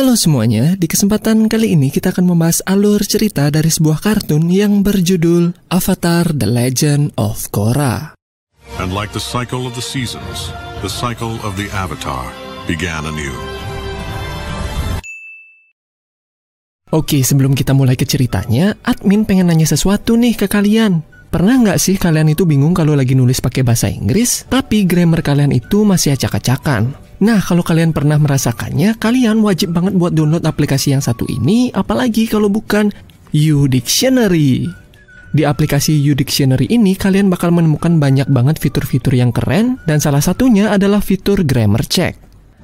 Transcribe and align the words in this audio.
Halo 0.00 0.16
semuanya, 0.16 0.80
di 0.80 0.88
kesempatan 0.88 1.44
kali 1.44 1.76
ini 1.76 1.92
kita 1.92 2.08
akan 2.16 2.32
membahas 2.32 2.64
alur 2.64 3.04
cerita 3.04 3.52
dari 3.52 3.68
sebuah 3.68 4.00
kartun 4.00 4.48
yang 4.48 4.80
berjudul 4.80 5.52
Avatar 5.68 6.32
The 6.32 6.48
Legend 6.48 7.12
of 7.20 7.52
Korra. 7.52 8.16
And 8.80 8.96
like 8.96 9.12
the 9.12 9.20
cycle 9.20 9.68
of 9.68 9.76
the 9.76 9.84
seasons, 9.84 10.56
the 10.80 10.88
cycle 10.88 11.36
of 11.44 11.60
the 11.60 11.68
Avatar 11.76 12.32
began 12.64 13.04
anew. 13.04 13.36
Oke, 16.96 17.20
sebelum 17.20 17.52
kita 17.52 17.76
mulai 17.76 18.00
ke 18.00 18.08
ceritanya, 18.08 18.80
admin 18.80 19.28
pengen 19.28 19.52
nanya 19.52 19.68
sesuatu 19.68 20.16
nih 20.16 20.32
ke 20.32 20.48
kalian. 20.48 21.04
Pernah 21.28 21.60
nggak 21.60 21.76
sih 21.76 22.00
kalian 22.00 22.32
itu 22.32 22.48
bingung 22.48 22.72
kalau 22.72 22.96
lagi 22.96 23.12
nulis 23.12 23.44
pakai 23.44 23.60
bahasa 23.60 23.92
Inggris, 23.92 24.48
tapi 24.48 24.88
grammar 24.88 25.20
kalian 25.20 25.52
itu 25.52 25.84
masih 25.84 26.16
acak-acakan? 26.16 27.09
Nah, 27.20 27.36
kalau 27.44 27.60
kalian 27.60 27.92
pernah 27.92 28.16
merasakannya, 28.16 28.96
kalian 28.96 29.44
wajib 29.44 29.76
banget 29.76 29.92
buat 29.92 30.16
download 30.16 30.40
aplikasi 30.48 30.96
yang 30.96 31.04
satu 31.04 31.28
ini, 31.28 31.68
apalagi 31.68 32.24
kalau 32.24 32.48
bukan 32.48 32.88
U-Dictionary. 33.36 34.64
Di 35.30 35.44
aplikasi 35.44 36.00
U-Dictionary 36.00 36.72
ini, 36.72 36.96
kalian 36.96 37.28
bakal 37.28 37.52
menemukan 37.52 38.00
banyak 38.00 38.24
banget 38.32 38.56
fitur-fitur 38.56 39.12
yang 39.12 39.36
keren, 39.36 39.76
dan 39.84 40.00
salah 40.00 40.24
satunya 40.24 40.72
adalah 40.72 41.04
fitur 41.04 41.44
grammar 41.44 41.84
check. 41.84 42.16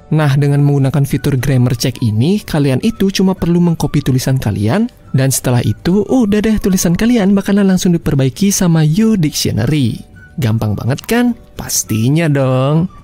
Nah, 0.09 0.33
dengan 0.41 0.65
menggunakan 0.65 1.05
fitur 1.05 1.37
grammar 1.37 1.77
check 1.77 2.01
ini, 2.01 2.41
kalian 2.41 2.81
itu 2.81 3.13
cuma 3.13 3.37
perlu 3.37 3.61
mengcopy 3.61 4.01
tulisan 4.01 4.41
kalian, 4.41 4.89
dan 5.13 5.29
setelah 5.29 5.61
itu, 5.69 6.01
udah 6.09 6.41
deh 6.41 6.57
tulisan 6.57 6.97
kalian 6.97 7.37
bakalan 7.37 7.69
langsung 7.69 7.93
diperbaiki 7.93 8.49
sama 8.49 8.89
U-Dictionary. 8.89 10.01
Gampang 10.41 10.73
banget 10.73 11.05
kan? 11.05 11.37
Pastinya 11.61 12.25
dong. 12.33 12.96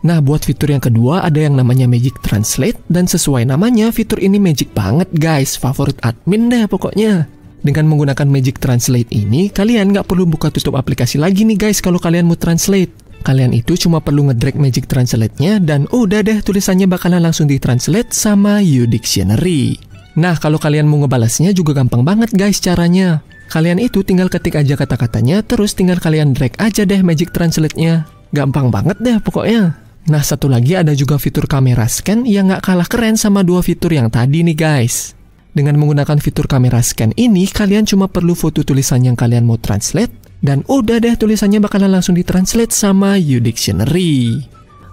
Nah, 0.00 0.24
buat 0.24 0.40
fitur 0.48 0.72
yang 0.72 0.80
kedua 0.80 1.20
ada 1.20 1.36
yang 1.36 1.60
namanya 1.60 1.84
Magic 1.84 2.24
Translate 2.24 2.80
dan 2.88 3.04
sesuai 3.04 3.44
namanya 3.44 3.92
fitur 3.92 4.16
ini 4.16 4.40
magic 4.40 4.72
banget 4.72 5.12
guys, 5.12 5.60
favorit 5.60 6.00
admin 6.00 6.48
deh 6.48 6.64
pokoknya. 6.64 7.28
Dengan 7.60 7.92
menggunakan 7.92 8.24
Magic 8.24 8.56
Translate 8.56 9.12
ini, 9.12 9.52
kalian 9.52 9.92
nggak 9.92 10.08
perlu 10.08 10.24
buka 10.24 10.48
tutup 10.48 10.80
aplikasi 10.80 11.20
lagi 11.20 11.44
nih 11.44 11.60
guys 11.60 11.84
kalau 11.84 12.00
kalian 12.00 12.24
mau 12.24 12.36
translate. 12.40 12.88
Kalian 13.20 13.52
itu 13.52 13.76
cuma 13.76 14.00
perlu 14.00 14.32
ngedrag 14.32 14.56
Magic 14.56 14.88
Translate-nya 14.88 15.60
dan 15.60 15.84
udah 15.92 16.24
deh 16.24 16.40
tulisannya 16.40 16.88
bakalan 16.88 17.20
langsung 17.20 17.44
ditranslate 17.44 18.16
sama 18.16 18.64
U-Dictionary. 18.64 19.76
Nah, 20.16 20.40
kalau 20.40 20.56
kalian 20.56 20.88
mau 20.88 21.04
ngebalasnya 21.04 21.52
juga 21.52 21.76
gampang 21.76 22.00
banget 22.00 22.32
guys 22.32 22.64
caranya. 22.64 23.20
Kalian 23.52 23.76
itu 23.76 24.00
tinggal 24.00 24.32
ketik 24.32 24.56
aja 24.56 24.72
kata-katanya, 24.72 25.44
terus 25.44 25.76
tinggal 25.76 26.00
kalian 26.00 26.32
drag 26.32 26.56
aja 26.56 26.88
deh 26.88 27.04
Magic 27.04 27.36
Translate-nya. 27.36 28.08
Gampang 28.32 28.72
banget 28.72 28.96
deh 29.04 29.20
pokoknya. 29.20 29.89
Nah, 30.08 30.24
satu 30.24 30.48
lagi 30.48 30.72
ada 30.78 30.96
juga 30.96 31.20
fitur 31.20 31.44
kamera 31.44 31.84
scan 31.84 32.24
yang 32.24 32.48
nggak 32.48 32.64
kalah 32.64 32.88
keren 32.88 33.20
sama 33.20 33.44
dua 33.44 33.60
fitur 33.60 33.92
yang 33.92 34.08
tadi 34.08 34.40
nih 34.40 34.56
guys. 34.56 35.12
Dengan 35.50 35.76
menggunakan 35.82 36.22
fitur 36.22 36.46
kamera 36.46 36.78
scan 36.78 37.10
ini, 37.18 37.44
kalian 37.50 37.82
cuma 37.84 38.06
perlu 38.06 38.38
foto 38.38 38.62
tulisan 38.62 39.02
yang 39.02 39.18
kalian 39.18 39.42
mau 39.42 39.58
translate, 39.58 40.14
dan 40.40 40.62
udah 40.70 41.02
deh 41.02 41.18
tulisannya 41.18 41.58
bakalan 41.58 41.90
langsung 41.90 42.14
ditranslate 42.14 42.70
sama 42.70 43.18
U-Dictionary. 43.18 44.46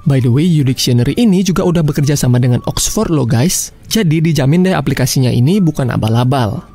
By 0.09 0.17
the 0.17 0.33
way, 0.33 0.49
U-Dictionary 0.49 1.13
ini 1.13 1.45
juga 1.45 1.61
udah 1.61 1.85
bekerja 1.85 2.17
sama 2.17 2.41
dengan 2.41 2.65
Oxford 2.65 3.13
loh 3.13 3.29
guys, 3.29 3.69
jadi 3.85 4.17
dijamin 4.17 4.65
deh 4.65 4.73
aplikasinya 4.73 5.29
ini 5.29 5.61
bukan 5.61 5.93
abal-abal. 5.93 6.65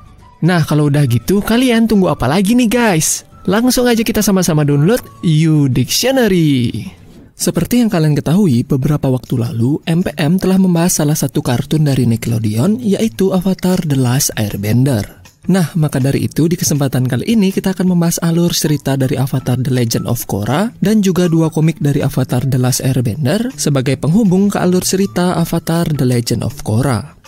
Nah, 0.46 0.62
kalau 0.62 0.86
udah 0.86 1.02
gitu, 1.10 1.42
kalian 1.42 1.90
tunggu 1.90 2.06
apa 2.06 2.30
lagi 2.30 2.54
nih 2.54 2.70
guys? 2.70 3.26
Langsung 3.50 3.90
aja 3.90 4.06
kita 4.06 4.22
sama-sama 4.22 4.62
download 4.62 5.02
U-Dictionary. 5.26 7.01
Seperti 7.42 7.82
yang 7.82 7.90
kalian 7.90 8.14
ketahui, 8.14 8.62
beberapa 8.62 9.10
waktu 9.10 9.34
lalu, 9.34 9.82
MPM 9.82 10.38
telah 10.38 10.62
membahas 10.62 11.02
salah 11.02 11.18
satu 11.18 11.42
kartun 11.42 11.82
dari 11.82 12.06
Nickelodeon, 12.06 12.78
yaitu 12.78 13.34
Avatar 13.34 13.82
The 13.82 13.98
Last 13.98 14.30
Airbender. 14.38 15.02
Nah, 15.50 15.74
maka 15.74 15.98
dari 15.98 16.30
itu 16.30 16.46
di 16.46 16.54
kesempatan 16.54 17.02
kali 17.10 17.34
ini 17.34 17.50
kita 17.50 17.74
akan 17.74 17.90
membahas 17.90 18.22
alur 18.22 18.54
cerita 18.54 18.94
dari 18.94 19.18
Avatar 19.18 19.58
The 19.58 19.74
Legend 19.74 20.06
of 20.06 20.22
Korra 20.30 20.70
dan 20.78 21.02
juga 21.02 21.26
dua 21.26 21.50
komik 21.50 21.82
dari 21.82 21.98
Avatar 21.98 22.46
The 22.46 22.62
Last 22.62 22.78
Airbender 22.78 23.50
sebagai 23.58 23.98
penghubung 23.98 24.46
ke 24.46 24.62
alur 24.62 24.86
cerita 24.86 25.34
Avatar 25.34 25.90
The 25.90 26.06
Legend 26.06 26.46
of 26.46 26.62
Korra. 26.62 27.18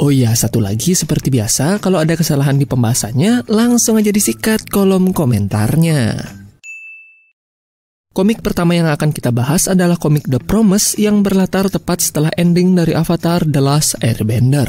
Oh 0.00 0.08
iya, 0.08 0.32
satu 0.32 0.64
lagi 0.64 0.96
seperti 0.96 1.28
biasa, 1.28 1.76
kalau 1.84 2.00
ada 2.00 2.16
kesalahan 2.16 2.56
di 2.56 2.64
pembahasannya, 2.64 3.52
langsung 3.52 4.00
aja 4.00 4.08
disikat 4.08 4.64
kolom 4.72 5.12
komentarnya. 5.12 6.37
Komik 8.08 8.40
pertama 8.40 8.72
yang 8.72 8.88
akan 8.88 9.12
kita 9.12 9.28
bahas 9.28 9.68
adalah 9.68 10.00
komik 10.00 10.24
The 10.26 10.40
Promise 10.40 10.96
yang 10.96 11.20
berlatar 11.20 11.68
tepat 11.68 12.00
setelah 12.00 12.32
ending 12.40 12.72
dari 12.72 12.96
Avatar 12.96 13.44
The 13.44 13.60
Last 13.60 14.00
Airbender. 14.00 14.66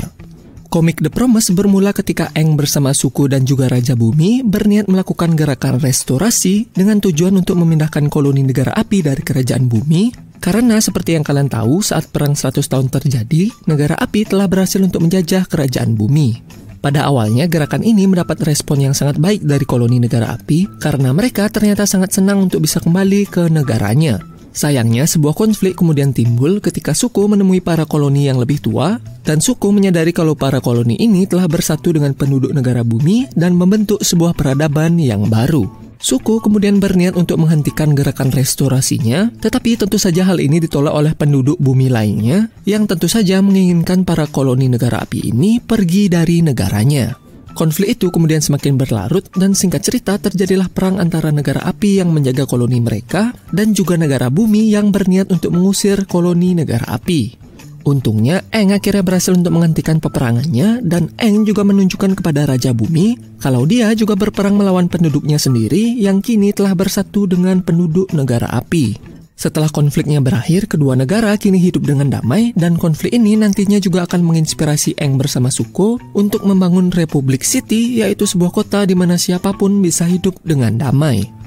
Komik 0.67 0.99
The 0.99 1.07
Promise 1.07 1.55
bermula 1.55 1.95
ketika 1.95 2.29
Aang 2.35 2.59
bersama 2.59 2.91
suku 2.91 3.31
dan 3.31 3.47
juga 3.47 3.71
Raja 3.71 3.95
Bumi 3.95 4.43
berniat 4.43 4.91
melakukan 4.91 5.39
gerakan 5.39 5.79
restorasi 5.79 6.69
dengan 6.75 6.99
tujuan 6.99 7.33
untuk 7.39 7.57
memindahkan 7.57 8.11
koloni 8.11 8.43
negara 8.43 8.75
api 8.75 9.01
dari 9.01 9.23
kerajaan 9.23 9.65
bumi 9.65 10.29
karena 10.43 10.77
seperti 10.77 11.15
yang 11.15 11.23
kalian 11.23 11.47
tahu 11.47 11.79
saat 11.81 12.11
perang 12.11 12.35
100 12.35 12.59
tahun 12.59 12.87
terjadi, 12.91 13.51
negara 13.67 13.95
api 13.97 14.29
telah 14.29 14.45
berhasil 14.45 14.83
untuk 14.83 15.03
menjajah 15.03 15.47
kerajaan 15.47 15.95
bumi. 15.95 16.43
Pada 16.79 17.03
awalnya, 17.11 17.43
gerakan 17.51 17.83
ini 17.83 18.07
mendapat 18.07 18.39
respon 18.47 18.79
yang 18.79 18.95
sangat 18.95 19.19
baik 19.19 19.43
dari 19.43 19.67
koloni 19.67 19.99
negara 19.99 20.31
api 20.31 20.79
karena 20.79 21.11
mereka 21.11 21.51
ternyata 21.51 21.83
sangat 21.83 22.15
senang 22.15 22.47
untuk 22.47 22.63
bisa 22.63 22.79
kembali 22.79 23.27
ke 23.27 23.51
negaranya. 23.51 24.23
Sayangnya, 24.49 25.05
sebuah 25.05 25.35
konflik 25.37 25.77
kemudian 25.77 26.15
timbul 26.15 26.57
ketika 26.59 26.95
suku 26.97 27.29
menemui 27.29 27.61
para 27.61 27.85
koloni 27.85 28.27
yang 28.27 28.41
lebih 28.41 28.59
tua, 28.59 28.97
dan 29.21 29.39
suku 29.39 29.69
menyadari 29.69 30.09
kalau 30.09 30.33
para 30.33 30.57
koloni 30.57 30.97
ini 30.97 31.29
telah 31.29 31.45
bersatu 31.45 31.93
dengan 31.93 32.17
penduduk 32.17 32.49
negara 32.55 32.81
bumi 32.81 33.29
dan 33.37 33.53
membentuk 33.53 34.01
sebuah 34.01 34.33
peradaban 34.33 34.97
yang 34.97 35.29
baru. 35.29 35.78
Suku 35.99 36.39
kemudian 36.39 36.79
berniat 36.79 37.19
untuk 37.19 37.43
menghentikan 37.43 37.91
gerakan 37.91 38.31
restorasinya, 38.31 39.35
tetapi 39.43 39.75
tentu 39.75 39.99
saja 39.99 40.23
hal 40.23 40.39
ini 40.39 40.63
ditolak 40.63 40.95
oleh 40.95 41.11
penduduk 41.11 41.59
bumi 41.59 41.91
lainnya 41.91 42.47
yang 42.63 42.87
tentu 42.87 43.11
saja 43.11 43.43
menginginkan 43.43 44.07
para 44.07 44.23
koloni 44.23 44.71
negara 44.71 45.03
api 45.03 45.35
ini 45.35 45.59
pergi 45.59 46.07
dari 46.07 46.39
negaranya. 46.39 47.19
Konflik 47.51 47.99
itu 47.99 48.07
kemudian 48.15 48.39
semakin 48.39 48.79
berlarut 48.79 49.27
dan 49.35 49.51
singkat 49.51 49.83
cerita 49.83 50.15
terjadilah 50.15 50.71
perang 50.71 51.03
antara 51.03 51.35
negara 51.35 51.67
api 51.67 51.99
yang 51.99 52.15
menjaga 52.15 52.47
koloni 52.47 52.79
mereka 52.79 53.35
dan 53.51 53.75
juga 53.75 53.99
negara 53.99 54.31
bumi 54.31 54.71
yang 54.71 54.95
berniat 54.95 55.27
untuk 55.27 55.51
mengusir 55.51 56.07
koloni 56.07 56.55
negara 56.55 56.87
api. 56.95 57.48
Untungnya, 57.89 58.45
Eng 58.53 58.69
akhirnya 58.69 59.01
berhasil 59.01 59.33
untuk 59.33 59.49
menghentikan 59.49 59.97
peperangannya 59.97 60.85
dan 60.85 61.09
Eng 61.17 61.41
juga 61.41 61.65
menunjukkan 61.65 62.13
kepada 62.21 62.45
Raja 62.45 62.69
Bumi 62.69 63.17
kalau 63.41 63.65
dia 63.65 63.89
juga 63.97 64.13
berperang 64.13 64.53
melawan 64.53 64.85
penduduknya 64.85 65.41
sendiri 65.41 65.97
yang 65.97 66.21
kini 66.21 66.53
telah 66.53 66.77
bersatu 66.77 67.25
dengan 67.25 67.65
penduduk 67.65 68.13
negara 68.13 68.45
api. 68.53 69.17
Setelah 69.33 69.73
konfliknya 69.73 70.21
berakhir, 70.21 70.69
kedua 70.69 70.93
negara 70.93 71.33
kini 71.39 71.57
hidup 71.57 71.87
dengan 71.87 72.13
damai 72.13 72.53
dan 72.53 72.77
konflik 72.77 73.15
ini 73.15 73.39
nantinya 73.39 73.81
juga 73.81 74.05
akan 74.05 74.21
menginspirasi 74.21 74.99
Eng 75.01 75.17
bersama 75.17 75.49
Suko 75.49 75.97
untuk 76.13 76.45
membangun 76.45 76.93
Republic 76.93 77.41
City 77.41 78.05
yaitu 78.05 78.29
sebuah 78.29 78.53
kota 78.53 78.85
di 78.85 78.93
mana 78.93 79.17
siapa 79.17 79.55
pun 79.57 79.81
bisa 79.81 80.05
hidup 80.05 80.37
dengan 80.45 80.77
damai. 80.77 81.38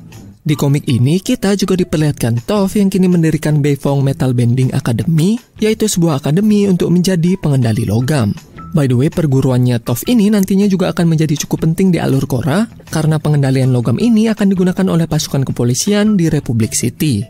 Di 0.43 0.59
komik 0.59 0.91
ini, 0.91 1.23
kita 1.23 1.55
juga 1.55 1.79
diperlihatkan 1.79 2.43
Toph 2.43 2.75
yang 2.75 2.91
kini 2.91 3.07
mendirikan 3.07 3.63
Beifong 3.63 4.03
Metal 4.03 4.35
Bending 4.35 4.75
Academy, 4.75 5.39
yaitu 5.63 5.87
sebuah 5.87 6.19
akademi 6.19 6.67
untuk 6.67 6.91
menjadi 6.91 7.39
pengendali 7.39 7.87
logam. 7.87 8.35
By 8.75 8.91
the 8.91 8.99
way, 8.99 9.07
perguruannya 9.07 9.79
Toph 9.79 10.03
ini 10.11 10.35
nantinya 10.35 10.67
juga 10.67 10.91
akan 10.91 11.15
menjadi 11.15 11.39
cukup 11.47 11.71
penting 11.71 11.95
di 11.95 12.03
alur 12.03 12.27
Korra, 12.27 12.67
karena 12.91 13.23
pengendalian 13.23 13.71
logam 13.71 14.03
ini 14.03 14.27
akan 14.35 14.51
digunakan 14.51 14.87
oleh 14.91 15.07
pasukan 15.07 15.47
kepolisian 15.47 16.19
di 16.19 16.27
Republic 16.27 16.75
City. 16.75 17.23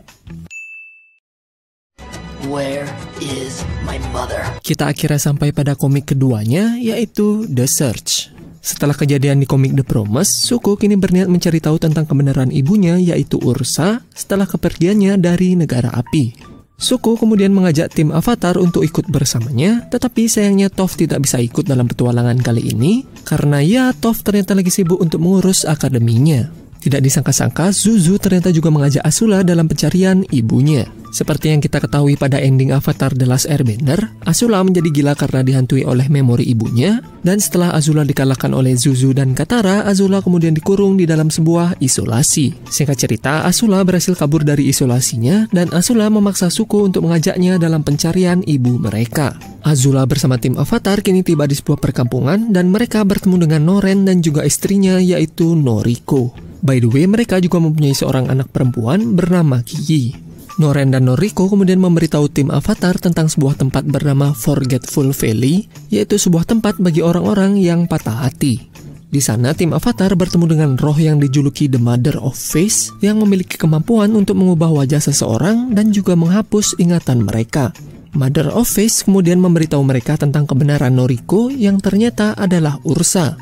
Where 2.49 2.89
is 3.21 3.61
my 3.85 4.01
mother? 4.09 4.41
Kita 4.65 4.89
akhirnya 4.89 5.21
sampai 5.21 5.53
pada 5.53 5.77
komik 5.77 6.17
keduanya, 6.17 6.81
yaitu 6.81 7.45
The 7.45 7.69
Search. 7.69 8.33
Setelah 8.63 8.95
kejadian 8.95 9.43
di 9.43 9.45
komik 9.45 9.75
The 9.75 9.83
Promise, 9.83 10.47
Suko 10.47 10.79
kini 10.79 10.95
berniat 10.95 11.27
mencari 11.27 11.59
tahu 11.59 11.83
tentang 11.83 12.07
kebenaran 12.07 12.47
ibunya 12.47 12.95
yaitu 12.95 13.35
Ursa 13.43 13.99
setelah 14.15 14.47
kepergiannya 14.47 15.19
dari 15.19 15.59
negara 15.59 15.91
api. 15.91 16.31
Suko 16.79 17.19
kemudian 17.19 17.51
mengajak 17.51 17.91
tim 17.91 18.15
Avatar 18.15 18.55
untuk 18.55 18.87
ikut 18.87 19.11
bersamanya, 19.11 19.83
tetapi 19.91 20.31
sayangnya 20.31 20.71
Toph 20.71 20.95
tidak 20.95 21.27
bisa 21.27 21.43
ikut 21.43 21.67
dalam 21.67 21.91
petualangan 21.91 22.39
kali 22.39 22.71
ini 22.71 23.03
karena 23.27 23.59
ya 23.59 23.91
Toph 23.91 24.23
ternyata 24.23 24.55
lagi 24.55 24.71
sibuk 24.71 25.03
untuk 25.03 25.19
mengurus 25.19 25.67
akademinya. 25.67 26.62
Tidak 26.83 26.99
disangka-sangka, 26.99 27.71
Zuzu 27.71 28.19
ternyata 28.19 28.51
juga 28.51 28.67
mengajak 28.67 29.07
Asula 29.07 29.39
dalam 29.39 29.71
pencarian 29.71 30.19
ibunya. 30.35 30.83
Seperti 31.15 31.53
yang 31.53 31.63
kita 31.63 31.79
ketahui 31.79 32.19
pada 32.19 32.41
ending 32.41 32.75
Avatar 32.75 33.15
The 33.15 33.23
Last 33.23 33.47
Airbender, 33.47 34.11
Azula 34.27 34.59
menjadi 34.65 34.91
gila 34.91 35.15
karena 35.15 35.47
dihantui 35.47 35.87
oleh 35.87 36.11
memori 36.11 36.43
ibunya, 36.51 36.99
dan 37.23 37.39
setelah 37.39 37.71
Azula 37.71 38.03
dikalahkan 38.03 38.51
oleh 38.51 38.75
Zuzu 38.75 39.15
dan 39.15 39.31
Katara, 39.31 39.87
Azula 39.87 40.19
kemudian 40.19 40.51
dikurung 40.51 40.99
di 40.99 41.07
dalam 41.07 41.31
sebuah 41.31 41.79
isolasi. 41.79 42.67
Singkat 42.67 42.97
cerita, 42.99 43.47
Azula 43.47 43.79
berhasil 43.87 44.17
kabur 44.19 44.43
dari 44.43 44.67
isolasinya, 44.67 45.47
dan 45.55 45.71
Azula 45.71 46.11
memaksa 46.11 46.51
Suko 46.51 46.83
untuk 46.83 47.07
mengajaknya 47.07 47.55
dalam 47.61 47.85
pencarian 47.87 48.43
ibu 48.43 48.75
mereka. 48.75 49.39
Azula 49.63 50.03
bersama 50.03 50.35
tim 50.35 50.59
Avatar 50.59 50.99
kini 50.99 51.23
tiba 51.23 51.47
di 51.47 51.55
sebuah 51.55 51.79
perkampungan, 51.79 52.51
dan 52.51 52.73
mereka 52.73 53.05
bertemu 53.07 53.47
dengan 53.47 53.61
Noren 53.71 54.03
dan 54.03 54.19
juga 54.19 54.43
istrinya 54.43 54.99
yaitu 54.99 55.55
Noriko. 55.55 56.52
By 56.63 56.79
the 56.79 56.87
way, 56.87 57.03
mereka 57.03 57.43
juga 57.43 57.59
mempunyai 57.59 57.91
seorang 57.91 58.31
anak 58.31 58.47
perempuan 58.55 59.19
bernama 59.19 59.59
Kiyi. 59.67 60.15
Noren 60.63 60.95
dan 60.95 61.11
Noriko 61.11 61.51
kemudian 61.51 61.83
memberitahu 61.83 62.31
tim 62.31 62.47
Avatar 62.55 62.95
tentang 63.03 63.27
sebuah 63.27 63.59
tempat 63.59 63.83
bernama 63.83 64.31
Forgetful 64.31 65.11
Valley, 65.11 65.67
yaitu 65.91 66.15
sebuah 66.15 66.47
tempat 66.47 66.79
bagi 66.79 67.03
orang-orang 67.03 67.59
yang 67.59 67.83
patah 67.83 68.23
hati. 68.23 68.71
Di 69.11 69.19
sana, 69.19 69.51
tim 69.51 69.75
Avatar 69.75 70.15
bertemu 70.15 70.45
dengan 70.55 70.71
roh 70.79 70.95
yang 70.95 71.19
dijuluki 71.19 71.67
The 71.67 71.83
Mother 71.83 72.15
of 72.23 72.39
Face 72.39 72.95
yang 73.03 73.19
memiliki 73.19 73.59
kemampuan 73.59 74.15
untuk 74.15 74.39
mengubah 74.39 74.71
wajah 74.71 75.03
seseorang 75.03 75.75
dan 75.75 75.91
juga 75.91 76.15
menghapus 76.15 76.79
ingatan 76.79 77.27
mereka. 77.27 77.75
Mother 78.15 78.53
of 78.55 78.71
Face 78.71 79.03
kemudian 79.03 79.43
memberitahu 79.43 79.83
mereka 79.83 80.15
tentang 80.15 80.47
kebenaran 80.47 80.95
Noriko 80.95 81.51
yang 81.51 81.81
ternyata 81.83 82.37
adalah 82.39 82.79
Ursa, 82.85 83.35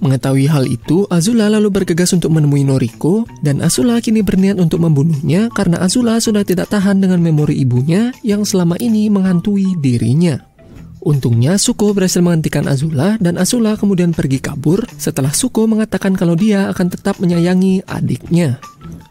Mengetahui 0.00 0.46
hal 0.46 0.68
itu, 0.68 1.08
Azula 1.08 1.48
lalu 1.48 1.72
bergegas 1.72 2.12
untuk 2.12 2.28
menemui 2.32 2.68
Noriko, 2.68 3.24
dan 3.40 3.64
Azula 3.64 3.96
kini 4.04 4.20
berniat 4.20 4.60
untuk 4.60 4.84
membunuhnya 4.84 5.48
karena 5.52 5.80
Azula 5.80 6.20
sudah 6.20 6.44
tidak 6.44 6.68
tahan 6.68 7.00
dengan 7.00 7.24
memori 7.24 7.56
ibunya 7.56 8.12
yang 8.20 8.44
selama 8.44 8.76
ini 8.76 9.08
menghantui 9.08 9.78
dirinya. 9.80 10.36
Untungnya 11.06 11.54
Suko 11.54 11.94
berhasil 11.94 12.18
menghentikan 12.18 12.66
Azula 12.66 13.14
dan 13.22 13.38
Azula 13.38 13.78
kemudian 13.78 14.10
pergi 14.10 14.42
kabur 14.42 14.82
setelah 14.98 15.30
Suko 15.30 15.70
mengatakan 15.70 16.18
kalau 16.18 16.34
dia 16.34 16.66
akan 16.66 16.90
tetap 16.90 17.22
menyayangi 17.22 17.86
adiknya. 17.86 18.58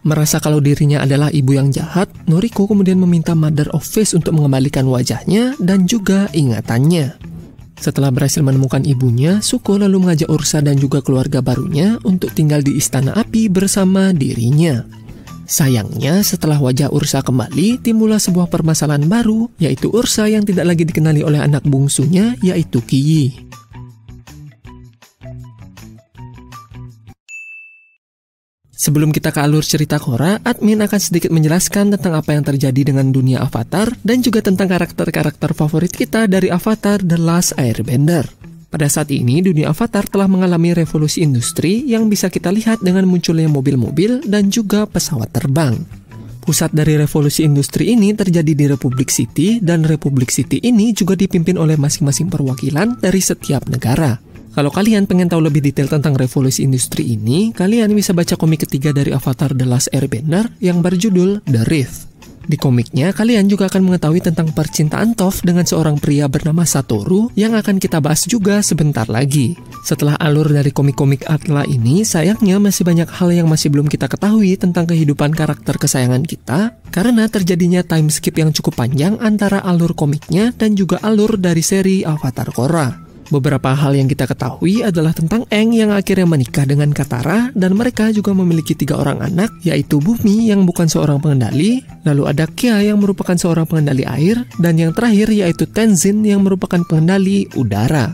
Merasa 0.04 0.44
kalau 0.44 0.60
dirinya 0.60 1.08
adalah 1.08 1.32
ibu 1.32 1.56
yang 1.56 1.72
jahat, 1.72 2.12
Noriko 2.28 2.68
kemudian 2.68 3.00
meminta 3.00 3.32
Mother 3.32 3.72
of 3.72 3.88
Face 3.88 4.12
untuk 4.12 4.36
mengembalikan 4.36 4.84
wajahnya 4.92 5.56
dan 5.58 5.88
juga 5.88 6.28
ingatannya. 6.36 7.35
Setelah 7.76 8.10
berhasil 8.10 8.40
menemukan 8.40 8.82
ibunya, 8.88 9.44
Suko 9.44 9.76
lalu 9.76 10.00
mengajak 10.02 10.32
Ursa 10.32 10.64
dan 10.64 10.80
juga 10.80 11.04
keluarga 11.04 11.44
barunya 11.44 12.00
untuk 12.08 12.32
tinggal 12.32 12.64
di 12.64 12.80
Istana 12.80 13.14
Api 13.14 13.52
bersama 13.52 14.16
dirinya. 14.16 14.88
Sayangnya, 15.46 16.26
setelah 16.26 16.58
wajah 16.58 16.90
Ursa 16.90 17.22
kembali, 17.22 17.78
timbullah 17.78 18.18
sebuah 18.18 18.50
permasalahan 18.50 19.06
baru, 19.06 19.54
yaitu 19.62 19.94
Ursa 19.94 20.26
yang 20.26 20.42
tidak 20.42 20.74
lagi 20.74 20.90
dikenali 20.90 21.22
oleh 21.22 21.38
anak 21.38 21.62
bungsunya, 21.70 22.34
yaitu 22.42 22.82
Kiyi. 22.82 23.46
Sebelum 28.76 29.16
kita 29.16 29.32
ke 29.32 29.40
alur 29.40 29.64
cerita 29.64 29.96
Korra, 29.96 30.36
admin 30.44 30.84
akan 30.84 31.00
sedikit 31.00 31.32
menjelaskan 31.32 31.96
tentang 31.96 32.12
apa 32.12 32.36
yang 32.36 32.44
terjadi 32.44 32.92
dengan 32.92 33.08
dunia 33.08 33.40
Avatar 33.40 33.96
dan 34.04 34.20
juga 34.20 34.44
tentang 34.44 34.68
karakter-karakter 34.68 35.56
favorit 35.56 35.96
kita 35.96 36.28
dari 36.28 36.52
Avatar 36.52 37.00
The 37.00 37.16
Last 37.16 37.56
Airbender. 37.56 38.28
Pada 38.68 38.92
saat 38.92 39.16
ini, 39.16 39.40
dunia 39.40 39.72
Avatar 39.72 40.12
telah 40.12 40.28
mengalami 40.28 40.76
revolusi 40.76 41.24
industri 41.24 41.88
yang 41.88 42.12
bisa 42.12 42.28
kita 42.28 42.52
lihat 42.52 42.84
dengan 42.84 43.08
munculnya 43.08 43.48
mobil-mobil 43.48 44.28
dan 44.28 44.52
juga 44.52 44.84
pesawat 44.84 45.32
terbang. 45.32 45.80
Pusat 46.44 46.76
dari 46.76 47.00
revolusi 47.00 47.48
industri 47.48 47.96
ini 47.96 48.12
terjadi 48.12 48.52
di 48.52 48.68
Republic 48.68 49.08
City 49.08 49.64
dan 49.64 49.88
Republic 49.88 50.36
City 50.36 50.60
ini 50.60 50.92
juga 50.92 51.16
dipimpin 51.16 51.56
oleh 51.56 51.80
masing-masing 51.80 52.28
perwakilan 52.28 53.00
dari 53.00 53.24
setiap 53.24 53.72
negara. 53.72 54.35
Kalau 54.56 54.72
kalian 54.72 55.04
pengen 55.04 55.28
tahu 55.28 55.44
lebih 55.44 55.60
detail 55.60 55.92
tentang 55.92 56.16
revolusi 56.16 56.64
industri 56.64 57.12
ini, 57.20 57.52
kalian 57.52 57.92
bisa 57.92 58.16
baca 58.16 58.40
komik 58.40 58.64
ketiga 58.64 58.96
dari 58.96 59.12
Avatar 59.12 59.52
The 59.52 59.68
Last 59.68 59.92
Airbender 59.92 60.48
yang 60.64 60.80
berjudul 60.80 61.44
The 61.44 61.68
Rift. 61.68 62.16
Di 62.46 62.56
komiknya, 62.56 63.12
kalian 63.12 63.50
juga 63.50 63.68
akan 63.68 63.84
mengetahui 63.90 64.22
tentang 64.22 64.54
percintaan 64.54 65.18
Toph 65.18 65.44
dengan 65.44 65.66
seorang 65.66 66.00
pria 66.00 66.30
bernama 66.30 66.62
Satoru 66.64 67.34
yang 67.36 67.58
akan 67.58 67.82
kita 67.82 68.00
bahas 68.00 68.24
juga 68.30 68.62
sebentar 68.62 69.10
lagi. 69.12 69.58
Setelah 69.84 70.16
alur 70.22 70.48
dari 70.48 70.70
komik-komik 70.70 71.26
Atla 71.28 71.68
ini, 71.68 72.08
sayangnya 72.08 72.62
masih 72.62 72.86
banyak 72.88 73.10
hal 73.12 73.34
yang 73.34 73.50
masih 73.50 73.74
belum 73.74 73.90
kita 73.90 74.08
ketahui 74.08 74.56
tentang 74.56 74.88
kehidupan 74.88 75.34
karakter 75.34 75.76
kesayangan 75.76 76.24
kita, 76.24 76.78
karena 76.96 77.28
terjadinya 77.28 77.82
time 77.84 78.14
skip 78.14 78.38
yang 78.38 78.54
cukup 78.54 78.78
panjang 78.78 79.20
antara 79.20 79.60
alur 79.66 79.98
komiknya 79.98 80.56
dan 80.56 80.78
juga 80.78 81.02
alur 81.02 81.36
dari 81.42 81.66
seri 81.66 82.08
Avatar 82.08 82.54
Korra. 82.56 83.05
Beberapa 83.34 83.74
hal 83.74 83.98
yang 83.98 84.06
kita 84.06 84.30
ketahui 84.30 84.86
adalah 84.86 85.10
tentang 85.10 85.50
Eng 85.50 85.74
yang 85.74 85.90
akhirnya 85.90 86.30
menikah 86.30 86.62
dengan 86.62 86.94
Katara 86.94 87.50
dan 87.58 87.74
mereka 87.74 88.14
juga 88.14 88.38
memiliki 88.38 88.78
tiga 88.78 89.02
orang 89.02 89.26
anak 89.26 89.50
yaitu 89.66 89.98
Bumi 89.98 90.46
yang 90.54 90.62
bukan 90.70 90.86
seorang 90.86 91.18
pengendali, 91.18 91.82
lalu 92.06 92.30
ada 92.30 92.46
Kia 92.46 92.86
yang 92.86 93.02
merupakan 93.02 93.34
seorang 93.34 93.66
pengendali 93.66 94.06
air, 94.06 94.46
dan 94.62 94.78
yang 94.78 94.94
terakhir 94.94 95.34
yaitu 95.34 95.66
Tenzin 95.66 96.22
yang 96.22 96.46
merupakan 96.46 96.86
pengendali 96.86 97.50
udara. 97.58 98.14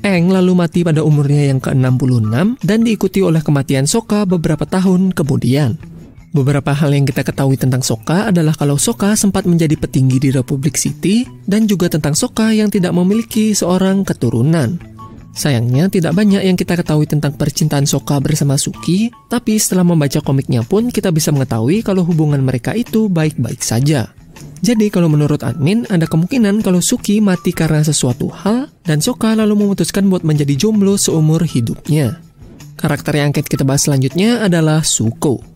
Eng 0.00 0.32
lalu 0.32 0.56
mati 0.56 0.80
pada 0.80 1.04
umurnya 1.04 1.52
yang 1.52 1.60
ke-66 1.60 2.64
dan 2.64 2.78
diikuti 2.80 3.20
oleh 3.20 3.44
kematian 3.44 3.84
Sokka 3.84 4.24
beberapa 4.24 4.64
tahun 4.64 5.12
kemudian. 5.12 5.76
Beberapa 6.30 6.70
hal 6.70 6.94
yang 6.94 7.02
kita 7.02 7.26
ketahui 7.26 7.58
tentang 7.58 7.82
Soka 7.82 8.30
adalah 8.30 8.54
kalau 8.54 8.78
Soka 8.78 9.18
sempat 9.18 9.50
menjadi 9.50 9.74
petinggi 9.74 10.22
di 10.22 10.30
Republic 10.30 10.78
City 10.78 11.26
dan 11.42 11.66
juga 11.66 11.90
tentang 11.90 12.14
Soka 12.14 12.54
yang 12.54 12.70
tidak 12.70 12.94
memiliki 12.94 13.50
seorang 13.50 14.06
keturunan. 14.06 14.78
Sayangnya 15.34 15.90
tidak 15.90 16.14
banyak 16.14 16.42
yang 16.46 16.54
kita 16.54 16.78
ketahui 16.78 17.10
tentang 17.10 17.34
percintaan 17.34 17.82
Soka 17.82 18.22
bersama 18.22 18.54
Suki, 18.54 19.10
tapi 19.26 19.58
setelah 19.58 19.82
membaca 19.82 20.22
komiknya 20.22 20.62
pun 20.62 20.94
kita 20.94 21.10
bisa 21.10 21.34
mengetahui 21.34 21.82
kalau 21.82 22.06
hubungan 22.06 22.38
mereka 22.42 22.78
itu 22.78 23.10
baik-baik 23.10 23.62
saja. 23.62 24.14
Jadi 24.62 24.86
kalau 24.86 25.10
menurut 25.10 25.42
admin 25.42 25.82
ada 25.90 26.06
kemungkinan 26.06 26.62
kalau 26.62 26.78
Suki 26.78 27.18
mati 27.18 27.50
karena 27.50 27.82
sesuatu 27.82 28.30
hal 28.30 28.70
dan 28.86 29.02
Soka 29.02 29.34
lalu 29.34 29.66
memutuskan 29.66 30.06
buat 30.06 30.22
menjadi 30.22 30.54
jomblo 30.54 30.94
seumur 30.94 31.42
hidupnya. 31.42 32.22
Karakter 32.78 33.18
yang 33.18 33.34
akan 33.34 33.42
kita 33.42 33.66
bahas 33.66 33.90
selanjutnya 33.90 34.46
adalah 34.46 34.86
Suko. 34.86 35.49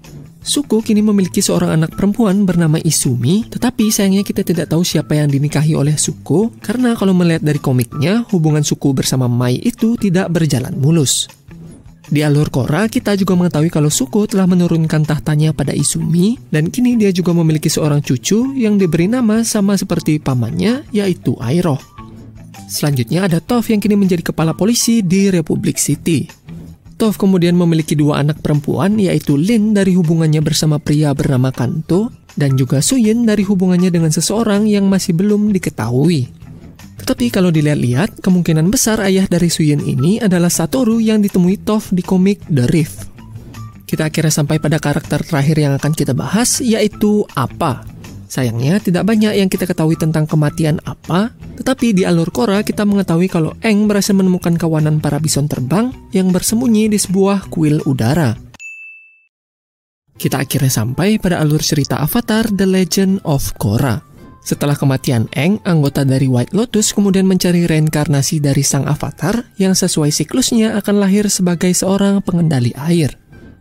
Suku 0.44 0.84
kini 0.84 1.00
memiliki 1.00 1.40
seorang 1.40 1.72
anak 1.72 1.96
perempuan 1.96 2.44
bernama 2.44 2.76
Isumi, 2.76 3.48
tetapi 3.48 3.88
sayangnya 3.88 4.20
kita 4.20 4.44
tidak 4.44 4.68
tahu 4.68 4.84
siapa 4.84 5.16
yang 5.16 5.32
dinikahi 5.32 5.72
oleh 5.72 5.96
Suku, 5.96 6.52
karena 6.60 6.92
kalau 6.92 7.16
melihat 7.16 7.40
dari 7.40 7.56
komiknya, 7.56 8.28
hubungan 8.28 8.60
Suku 8.60 8.92
bersama 8.92 9.24
Mai 9.24 9.56
itu 9.56 9.96
tidak 9.96 10.28
berjalan 10.28 10.76
mulus. 10.76 11.32
Di 12.04 12.20
alur 12.20 12.52
Korra, 12.52 12.92
kita 12.92 13.16
juga 13.16 13.32
mengetahui 13.40 13.72
kalau 13.72 13.88
Suku 13.88 14.28
telah 14.28 14.44
menurunkan 14.44 15.08
tahtanya 15.08 15.56
pada 15.56 15.72
Isumi, 15.72 16.36
dan 16.52 16.68
kini 16.68 17.00
dia 17.00 17.08
juga 17.08 17.32
memiliki 17.32 17.72
seorang 17.72 18.04
cucu 18.04 18.52
yang 18.52 18.76
diberi 18.76 19.08
nama 19.08 19.40
sama 19.48 19.80
seperti 19.80 20.20
pamannya, 20.20 20.84
yaitu 20.92 21.32
Airoh. 21.40 21.80
Selanjutnya 22.68 23.24
ada 23.24 23.40
Toph 23.40 23.72
yang 23.72 23.80
kini 23.80 23.96
menjadi 23.96 24.28
kepala 24.28 24.52
polisi 24.52 25.00
di 25.00 25.32
Republic 25.32 25.80
City. 25.80 26.28
Tov 27.04 27.20
kemudian 27.20 27.52
memiliki 27.52 27.92
dua 27.92 28.24
anak 28.24 28.40
perempuan 28.40 28.96
yaitu 28.96 29.36
Lin 29.36 29.76
dari 29.76 29.92
hubungannya 29.92 30.40
bersama 30.40 30.80
pria 30.80 31.12
bernama 31.12 31.52
Kanto 31.52 32.08
dan 32.32 32.56
juga 32.56 32.80
Suyin 32.80 33.28
dari 33.28 33.44
hubungannya 33.44 33.92
dengan 33.92 34.08
seseorang 34.08 34.64
yang 34.64 34.88
masih 34.88 35.12
belum 35.12 35.52
diketahui. 35.52 36.32
Tetapi 37.04 37.28
kalau 37.28 37.52
dilihat-lihat, 37.52 38.24
kemungkinan 38.24 38.72
besar 38.72 39.04
ayah 39.04 39.28
dari 39.28 39.52
Suyin 39.52 39.84
ini 39.84 40.16
adalah 40.16 40.48
Satoru 40.48 40.96
yang 40.96 41.20
ditemui 41.20 41.60
Tov 41.60 41.92
di 41.92 42.00
komik 42.00 42.40
The 42.48 42.72
Rift. 42.72 43.12
Kita 43.84 44.08
akhirnya 44.08 44.32
sampai 44.32 44.56
pada 44.56 44.80
karakter 44.80 45.28
terakhir 45.28 45.60
yang 45.60 45.76
akan 45.76 45.92
kita 45.92 46.16
bahas, 46.16 46.64
yaitu 46.64 47.28
Apa. 47.36 47.84
Sayangnya 48.34 48.82
tidak 48.82 49.06
banyak 49.06 49.38
yang 49.38 49.46
kita 49.46 49.62
ketahui 49.62 49.94
tentang 49.94 50.26
kematian 50.26 50.82
apa, 50.82 51.30
tetapi 51.54 51.94
di 51.94 52.02
alur 52.02 52.34
Korra 52.34 52.66
kita 52.66 52.82
mengetahui 52.82 53.30
kalau 53.30 53.54
Eng 53.62 53.86
berhasil 53.86 54.10
menemukan 54.10 54.58
kawanan 54.58 54.98
para 54.98 55.22
bison 55.22 55.46
terbang 55.46 55.94
yang 56.10 56.34
bersembunyi 56.34 56.90
di 56.90 56.98
sebuah 56.98 57.46
kuil 57.46 57.78
udara. 57.86 58.34
Kita 60.18 60.42
akhirnya 60.42 60.66
sampai 60.66 61.22
pada 61.22 61.38
alur 61.38 61.62
cerita 61.62 62.02
Avatar 62.02 62.50
The 62.50 62.66
Legend 62.66 63.22
of 63.22 63.54
Korra. 63.54 64.02
Setelah 64.42 64.74
kematian 64.74 65.30
Eng, 65.38 65.62
anggota 65.62 66.02
dari 66.02 66.26
White 66.26 66.58
Lotus 66.58 66.90
kemudian 66.90 67.30
mencari 67.30 67.70
reinkarnasi 67.70 68.42
dari 68.42 68.66
sang 68.66 68.90
avatar 68.90 69.46
yang 69.62 69.78
sesuai 69.78 70.10
siklusnya 70.10 70.74
akan 70.82 71.00
lahir 71.06 71.30
sebagai 71.30 71.70
seorang 71.70 72.18
pengendali 72.18 72.74
air. 72.74 73.14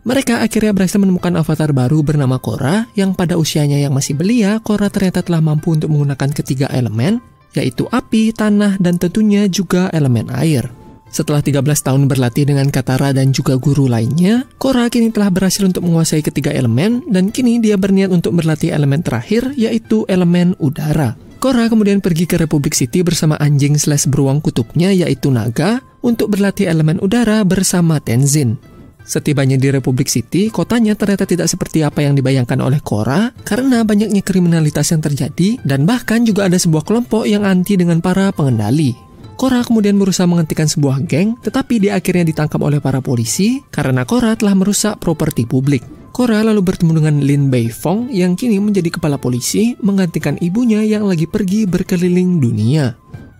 Mereka 0.04 0.44
akhirnya 0.44 0.76
berhasil 0.76 1.00
menemukan 1.00 1.32
avatar 1.40 1.72
baru 1.72 2.04
bernama 2.04 2.36
Korra 2.36 2.84
yang 2.92 3.16
pada 3.16 3.40
usianya 3.40 3.80
yang 3.80 3.96
masih 3.96 4.12
belia, 4.12 4.60
Korra 4.60 4.92
ternyata 4.92 5.24
telah 5.24 5.40
mampu 5.40 5.72
untuk 5.72 5.88
menggunakan 5.88 6.28
ketiga 6.28 6.68
elemen, 6.68 7.24
yaitu 7.56 7.88
api, 7.88 8.36
tanah, 8.36 8.76
dan 8.76 9.00
tentunya 9.00 9.48
juga 9.48 9.88
elemen 9.96 10.28
air. 10.28 10.68
Setelah 11.08 11.40
13 11.40 11.62
tahun 11.64 12.02
berlatih 12.04 12.44
dengan 12.44 12.68
Katara 12.68 13.16
dan 13.16 13.32
juga 13.32 13.56
guru 13.56 13.88
lainnya, 13.88 14.44
Korra 14.60 14.92
kini 14.92 15.08
telah 15.08 15.32
berhasil 15.32 15.64
untuk 15.64 15.88
menguasai 15.88 16.20
ketiga 16.20 16.52
elemen 16.52 17.00
dan 17.08 17.32
kini 17.32 17.62
dia 17.64 17.80
berniat 17.80 18.12
untuk 18.12 18.36
berlatih 18.36 18.76
elemen 18.76 19.00
terakhir 19.00 19.56
yaitu 19.56 20.04
elemen 20.10 20.52
udara. 20.60 21.16
Korra 21.40 21.70
kemudian 21.72 22.04
pergi 22.04 22.28
ke 22.28 22.36
Republic 22.36 22.76
City 22.76 23.00
bersama 23.00 23.40
anjing 23.40 23.78
slash 23.80 24.04
beruang 24.10 24.42
kutubnya 24.42 24.92
yaitu 24.92 25.30
Naga 25.32 25.80
untuk 26.04 26.34
berlatih 26.34 26.66
elemen 26.66 27.00
udara 27.00 27.40
bersama 27.46 28.02
Tenzin. 28.02 28.73
Setibanya 29.04 29.60
di 29.60 29.68
Republic 29.68 30.08
City, 30.08 30.48
kotanya 30.48 30.96
ternyata 30.96 31.28
tidak 31.28 31.44
seperti 31.52 31.84
apa 31.84 32.00
yang 32.00 32.16
dibayangkan 32.16 32.56
oleh 32.64 32.80
Korra 32.80 33.36
karena 33.44 33.84
banyaknya 33.84 34.24
kriminalitas 34.24 34.96
yang 34.96 35.04
terjadi 35.04 35.60
dan 35.60 35.84
bahkan 35.84 36.24
juga 36.24 36.48
ada 36.48 36.56
sebuah 36.56 36.88
kelompok 36.88 37.28
yang 37.28 37.44
anti 37.44 37.76
dengan 37.76 38.00
para 38.00 38.32
pengendali. 38.32 38.96
Korra 39.36 39.60
kemudian 39.60 40.00
berusaha 40.00 40.24
menghentikan 40.24 40.64
sebuah 40.64 41.04
geng, 41.04 41.36
tetapi 41.44 41.84
dia 41.84 42.00
akhirnya 42.00 42.24
ditangkap 42.32 42.56
oleh 42.64 42.80
para 42.80 43.04
polisi 43.04 43.60
karena 43.68 44.08
Korra 44.08 44.40
telah 44.40 44.56
merusak 44.56 44.96
properti 44.96 45.44
publik. 45.44 45.84
Korra 46.14 46.46
lalu 46.46 46.62
bertemu 46.62 47.02
dengan 47.02 47.16
Lin 47.20 47.50
Beifong 47.50 48.06
yang 48.08 48.38
kini 48.38 48.62
menjadi 48.62 48.86
kepala 48.86 49.18
polisi 49.18 49.74
menggantikan 49.82 50.38
ibunya 50.38 50.80
yang 50.86 51.04
lagi 51.04 51.26
pergi 51.26 51.66
berkeliling 51.66 52.38
dunia. 52.38 52.94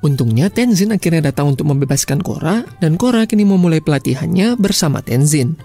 Untungnya 0.04 0.52
Tenzin 0.52 0.92
akhirnya 0.92 1.32
datang 1.32 1.56
untuk 1.56 1.64
membebaskan 1.64 2.20
Korra 2.20 2.60
dan 2.76 3.00
Korra 3.00 3.24
kini 3.24 3.48
memulai 3.48 3.80
pelatihannya 3.80 4.60
bersama 4.60 5.00
Tenzin. 5.00 5.56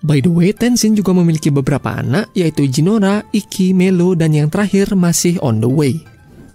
By 0.00 0.24
the 0.24 0.32
way, 0.32 0.56
Tenzin 0.56 0.96
juga 0.96 1.12
memiliki 1.12 1.52
beberapa 1.52 1.92
anak 2.00 2.32
yaitu 2.32 2.64
Jinora, 2.64 3.20
Iki, 3.36 3.76
Melo, 3.76 4.16
dan 4.16 4.32
yang 4.32 4.48
terakhir 4.48 4.96
masih 4.96 5.36
on 5.44 5.60
the 5.60 5.68
way. 5.68 6.00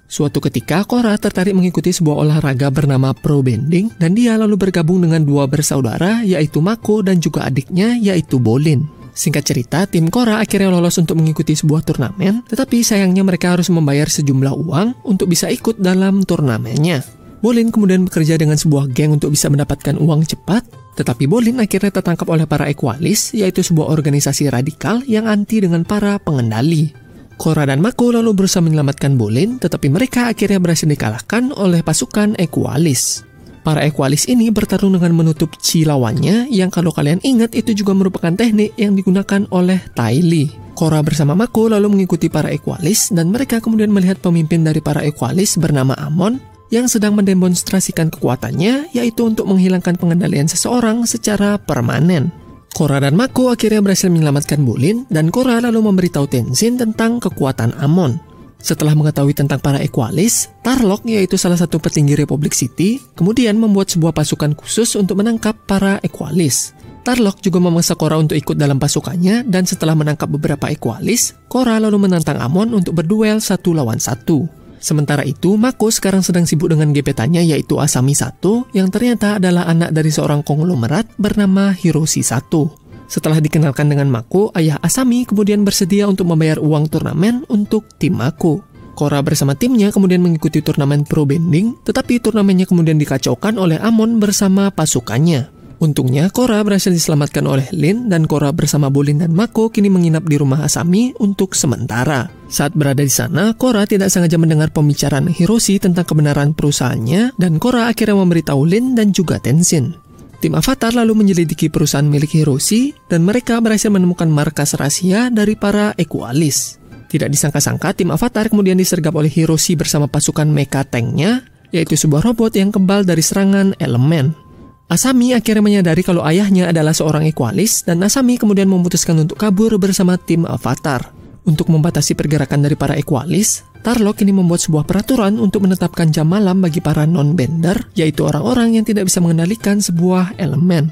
Suatu 0.10 0.42
ketika, 0.42 0.82
Korra 0.88 1.14
tertarik 1.22 1.54
mengikuti 1.54 1.94
sebuah 1.94 2.26
olahraga 2.26 2.74
bernama 2.74 3.14
pro 3.14 3.46
bending 3.46 3.94
dan 4.02 4.18
dia 4.18 4.34
lalu 4.34 4.58
bergabung 4.58 5.06
dengan 5.06 5.22
dua 5.22 5.46
bersaudara 5.46 6.26
yaitu 6.26 6.58
Mako 6.58 7.06
dan 7.06 7.22
juga 7.22 7.46
adiknya 7.46 8.02
yaitu 8.02 8.42
Bolin. 8.42 8.90
Singkat 9.14 9.44
cerita, 9.46 9.80
tim 9.86 10.10
Korra 10.10 10.42
akhirnya 10.42 10.74
lolos 10.74 10.98
untuk 10.98 11.18
mengikuti 11.22 11.54
sebuah 11.54 11.86
turnamen, 11.86 12.46
tetapi 12.50 12.82
sayangnya 12.82 13.22
mereka 13.22 13.54
harus 13.54 13.70
membayar 13.70 14.10
sejumlah 14.10 14.54
uang 14.58 15.06
untuk 15.06 15.30
bisa 15.30 15.50
ikut 15.54 15.78
dalam 15.82 16.22
turnamennya. 16.26 17.17
Bolin 17.38 17.70
kemudian 17.70 18.02
bekerja 18.10 18.34
dengan 18.34 18.58
sebuah 18.58 18.90
geng 18.98 19.14
untuk 19.22 19.30
bisa 19.30 19.46
mendapatkan 19.46 19.94
uang 20.02 20.26
cepat, 20.26 20.66
tetapi 20.98 21.30
Bolin 21.30 21.62
akhirnya 21.62 21.94
tertangkap 21.94 22.26
oleh 22.34 22.50
para 22.50 22.66
Equalis, 22.66 23.38
yaitu 23.38 23.62
sebuah 23.62 23.94
organisasi 23.94 24.50
radikal 24.50 25.06
yang 25.06 25.30
anti 25.30 25.62
dengan 25.62 25.86
para 25.86 26.18
pengendali. 26.18 26.90
Korra 27.38 27.70
dan 27.70 27.86
Mako 27.86 28.18
lalu 28.18 28.34
berusaha 28.34 28.66
menyelamatkan 28.66 29.14
Bolin, 29.14 29.62
tetapi 29.62 29.94
mereka 29.94 30.34
akhirnya 30.34 30.58
berhasil 30.58 30.90
dikalahkan 30.90 31.54
oleh 31.54 31.86
pasukan 31.86 32.34
Equalis. 32.42 33.22
Para 33.62 33.86
Equalis 33.86 34.26
ini 34.26 34.50
bertarung 34.50 34.98
dengan 34.98 35.14
menutup 35.14 35.54
chi 35.62 35.86
lawannya 35.86 36.50
yang 36.50 36.74
kalau 36.74 36.90
kalian 36.90 37.22
ingat 37.22 37.54
itu 37.54 37.78
juga 37.78 37.94
merupakan 37.94 38.34
teknik 38.34 38.74
yang 38.80 38.98
digunakan 38.98 39.46
oleh 39.54 39.78
Tai 39.94 40.18
Li. 40.18 40.50
Korra 40.74 41.06
bersama 41.06 41.38
Mako 41.38 41.70
lalu 41.70 41.94
mengikuti 41.94 42.32
para 42.32 42.50
Equalis 42.50 43.14
dan 43.14 43.30
mereka 43.30 43.62
kemudian 43.62 43.94
melihat 43.94 44.18
pemimpin 44.18 44.66
dari 44.66 44.82
para 44.82 45.06
Equalis 45.06 45.62
bernama 45.62 45.94
Amon 46.00 46.57
yang 46.74 46.92
sedang 46.92 47.16
mendemonstrasikan 47.16 48.12
kekuatannya 48.12 48.92
yaitu 48.92 49.28
untuk 49.28 49.48
menghilangkan 49.48 49.96
pengendalian 49.96 50.50
seseorang 50.52 51.08
secara 51.08 51.56
permanen. 51.62 52.30
Korra 52.78 53.02
dan 53.02 53.18
Mako 53.18 53.50
akhirnya 53.50 53.82
berhasil 53.82 54.12
menyelamatkan 54.12 54.62
Bulin 54.62 55.10
dan 55.10 55.34
Korra 55.34 55.58
lalu 55.64 55.82
memberitahu 55.82 56.30
Tenzin 56.30 56.78
tentang 56.78 57.18
kekuatan 57.18 57.74
Amon. 57.82 58.22
Setelah 58.58 58.98
mengetahui 58.98 59.38
tentang 59.38 59.62
para 59.62 59.78
Equalis, 59.82 60.50
Tarlok 60.66 61.06
yaitu 61.06 61.38
salah 61.38 61.58
satu 61.58 61.78
petinggi 61.78 62.18
Republik 62.18 62.58
City, 62.58 62.98
kemudian 63.14 63.58
membuat 63.58 63.94
sebuah 63.94 64.18
pasukan 64.18 64.58
khusus 64.58 64.98
untuk 64.98 65.22
menangkap 65.22 65.54
para 65.70 66.02
Equalis. 66.02 66.74
Tarlok 67.06 67.40
juga 67.40 67.64
memaksa 67.64 67.96
Korra 67.96 68.20
untuk 68.20 68.36
ikut 68.36 68.60
dalam 68.60 68.82
pasukannya 68.82 69.48
dan 69.48 69.64
setelah 69.64 69.96
menangkap 69.96 70.28
beberapa 70.28 70.68
Equalis, 70.68 71.38
Korra 71.48 71.80
lalu 71.80 72.10
menantang 72.10 72.42
Amon 72.42 72.74
untuk 72.76 72.98
berduel 72.98 73.40
satu 73.40 73.72
lawan 73.72 74.02
satu. 74.02 74.57
Sementara 74.78 75.26
itu, 75.26 75.58
Mako 75.58 75.90
sekarang 75.90 76.22
sedang 76.22 76.46
sibuk 76.46 76.70
dengan 76.70 76.94
gebetannya 76.94 77.42
yaitu 77.42 77.82
Asami 77.82 78.14
Sato 78.14 78.70
yang 78.72 78.94
ternyata 78.94 79.42
adalah 79.42 79.66
anak 79.66 79.90
dari 79.92 80.14
seorang 80.14 80.46
konglomerat 80.46 81.18
bernama 81.18 81.74
Hiroshi 81.74 82.22
Sato. 82.22 82.78
Setelah 83.08 83.40
dikenalkan 83.40 83.88
dengan 83.88 84.12
Mako, 84.12 84.52
ayah 84.54 84.78
Asami 84.84 85.24
kemudian 85.24 85.64
bersedia 85.64 86.06
untuk 86.06 86.28
membayar 86.28 86.60
uang 86.60 86.92
turnamen 86.92 87.48
untuk 87.48 87.88
tim 87.98 88.20
Mako. 88.20 88.62
Korra 88.98 89.22
bersama 89.22 89.54
timnya 89.54 89.94
kemudian 89.94 90.26
mengikuti 90.26 90.60
turnamen 90.60 91.06
pro 91.06 91.22
bending, 91.22 91.86
tetapi 91.86 92.18
turnamennya 92.18 92.66
kemudian 92.66 92.98
dikacaukan 92.98 93.56
oleh 93.62 93.78
Amon 93.78 94.18
bersama 94.18 94.74
pasukannya. 94.74 95.57
Untungnya, 95.78 96.34
Korra 96.34 96.58
berhasil 96.66 96.90
diselamatkan 96.90 97.46
oleh 97.46 97.70
Lin 97.70 98.10
dan 98.10 98.26
Korra 98.26 98.50
bersama 98.50 98.90
Bolin 98.90 99.22
dan 99.22 99.30
Mako 99.30 99.70
kini 99.70 99.94
menginap 99.94 100.26
di 100.26 100.42
rumah 100.42 100.66
Asami 100.66 101.14
untuk 101.22 101.54
sementara. 101.54 102.34
Saat 102.50 102.74
berada 102.74 103.06
di 103.06 103.14
sana, 103.14 103.54
Korra 103.54 103.86
tidak 103.86 104.10
sengaja 104.10 104.42
mendengar 104.42 104.74
pembicaraan 104.74 105.30
Hiroshi 105.30 105.78
tentang 105.78 106.10
kebenaran 106.10 106.58
perusahaannya 106.58 107.38
dan 107.38 107.62
Korra 107.62 107.94
akhirnya 107.94 108.18
memberitahu 108.18 108.62
Lin 108.66 108.98
dan 108.98 109.14
juga 109.14 109.38
Tenzin. 109.38 109.94
Tim 110.42 110.58
Avatar 110.58 110.98
lalu 110.98 111.14
menyelidiki 111.14 111.70
perusahaan 111.70 112.06
milik 112.06 112.42
Hiroshi 112.42 112.98
dan 113.06 113.22
mereka 113.22 113.62
berhasil 113.62 113.94
menemukan 113.94 114.30
markas 114.30 114.74
rahasia 114.74 115.30
dari 115.30 115.54
para 115.54 115.94
Equalis. 115.94 116.82
Tidak 117.06 117.30
disangka-sangka, 117.30 117.94
tim 117.94 118.10
Avatar 118.10 118.50
kemudian 118.50 118.82
disergap 118.82 119.14
oleh 119.14 119.30
Hiroshi 119.30 119.78
bersama 119.78 120.10
pasukan 120.10 120.50
mecha 120.50 120.82
tanknya, 120.86 121.46
yaitu 121.70 121.94
sebuah 121.94 122.26
robot 122.26 122.58
yang 122.58 122.74
kebal 122.74 123.06
dari 123.06 123.22
serangan 123.22 123.78
elemen. 123.78 124.47
Asami 124.88 125.36
akhirnya 125.36 125.60
menyadari 125.60 126.00
kalau 126.00 126.24
ayahnya 126.24 126.72
adalah 126.72 126.96
seorang 126.96 127.28
Equalis 127.28 127.84
dan 127.84 128.00
Asami 128.00 128.40
kemudian 128.40 128.72
memutuskan 128.72 129.20
untuk 129.20 129.36
kabur 129.36 129.76
bersama 129.76 130.16
tim 130.16 130.48
Avatar. 130.48 131.12
Untuk 131.44 131.68
membatasi 131.68 132.16
pergerakan 132.16 132.64
dari 132.64 132.80
para 132.80 132.96
Equalis, 132.96 133.68
Tarlok 133.84 134.24
ini 134.24 134.32
membuat 134.32 134.64
sebuah 134.64 134.88
peraturan 134.88 135.40
untuk 135.40 135.68
menetapkan 135.68 136.08
jam 136.12 136.28
malam 136.28 136.60
bagi 136.60 136.80
para 136.80 137.08
non-bender, 137.08 137.88
yaitu 138.00 138.28
orang-orang 138.28 138.80
yang 138.80 138.84
tidak 138.88 139.08
bisa 139.08 139.20
mengendalikan 139.24 139.80
sebuah 139.80 140.40
elemen. 140.40 140.92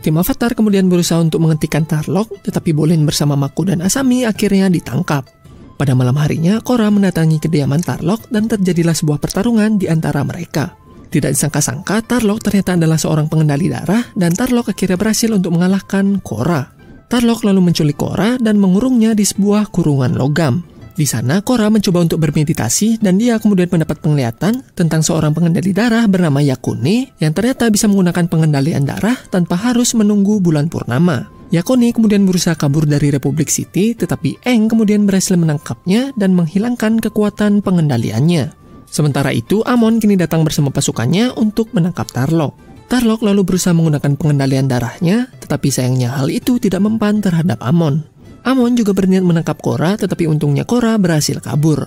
Tim 0.00 0.16
Avatar 0.16 0.56
kemudian 0.56 0.88
berusaha 0.88 1.20
untuk 1.20 1.44
menghentikan 1.44 1.84
Tarlok, 1.84 2.40
tetapi 2.40 2.72
Bolin 2.72 3.04
bersama 3.04 3.36
Mako 3.36 3.68
dan 3.68 3.84
Asami 3.84 4.24
akhirnya 4.24 4.72
ditangkap. 4.72 5.28
Pada 5.76 5.92
malam 5.92 6.16
harinya, 6.16 6.60
Korra 6.64 6.88
mendatangi 6.88 7.36
kediaman 7.40 7.84
Tarlok 7.84 8.28
dan 8.32 8.48
terjadilah 8.48 8.96
sebuah 8.96 9.20
pertarungan 9.20 9.76
di 9.76 9.88
antara 9.88 10.24
mereka. 10.24 10.79
Tidak 11.10 11.30
disangka-sangka, 11.34 12.06
Tarlok 12.06 12.38
ternyata 12.38 12.78
adalah 12.78 12.94
seorang 12.94 13.26
pengendali 13.26 13.66
darah 13.66 14.06
dan 14.14 14.30
Tarlok 14.30 14.70
akhirnya 14.70 14.94
berhasil 14.94 15.26
untuk 15.34 15.58
mengalahkan 15.58 16.22
Korra. 16.22 16.70
Tarlok 17.10 17.42
lalu 17.42 17.66
menculik 17.66 17.98
Korra 17.98 18.38
dan 18.38 18.62
mengurungnya 18.62 19.18
di 19.18 19.26
sebuah 19.26 19.74
kurungan 19.74 20.14
logam. 20.14 20.62
Di 20.94 21.02
sana, 21.10 21.42
Korra 21.42 21.66
mencoba 21.66 22.06
untuk 22.06 22.22
bermeditasi 22.22 23.02
dan 23.02 23.18
dia 23.18 23.42
kemudian 23.42 23.66
mendapat 23.66 23.98
penglihatan 23.98 24.62
tentang 24.78 25.02
seorang 25.02 25.34
pengendali 25.34 25.74
darah 25.74 26.06
bernama 26.06 26.38
Yakuni 26.38 27.10
yang 27.18 27.34
ternyata 27.34 27.66
bisa 27.74 27.90
menggunakan 27.90 28.30
pengendalian 28.30 28.86
darah 28.86 29.18
tanpa 29.34 29.58
harus 29.58 29.98
menunggu 29.98 30.38
bulan 30.38 30.70
purnama. 30.70 31.26
Yakuni 31.50 31.90
kemudian 31.90 32.22
berusaha 32.22 32.54
kabur 32.54 32.86
dari 32.86 33.10
Republik 33.10 33.50
City, 33.50 33.98
tetapi 33.98 34.38
Eng 34.46 34.70
kemudian 34.70 35.02
berhasil 35.02 35.34
menangkapnya 35.34 36.14
dan 36.14 36.30
menghilangkan 36.38 37.02
kekuatan 37.02 37.58
pengendaliannya. 37.58 38.59
Sementara 38.90 39.30
itu, 39.30 39.62
Amon 39.62 40.02
kini 40.02 40.18
datang 40.18 40.42
bersama 40.42 40.74
pasukannya 40.74 41.38
untuk 41.38 41.70
menangkap 41.70 42.10
Tarlok. 42.10 42.58
Tarlok 42.90 43.22
lalu 43.22 43.46
berusaha 43.46 43.70
menggunakan 43.70 44.18
pengendalian 44.18 44.66
darahnya, 44.66 45.30
tetapi 45.38 45.70
sayangnya 45.70 46.18
hal 46.18 46.26
itu 46.26 46.58
tidak 46.58 46.82
mempan 46.82 47.22
terhadap 47.22 47.62
Amon. 47.62 48.02
Amon 48.42 48.74
juga 48.74 48.90
berniat 48.90 49.22
menangkap 49.22 49.62
Korra, 49.62 49.94
tetapi 49.94 50.26
untungnya 50.26 50.66
Korra 50.66 50.98
berhasil 50.98 51.38
kabur. 51.38 51.86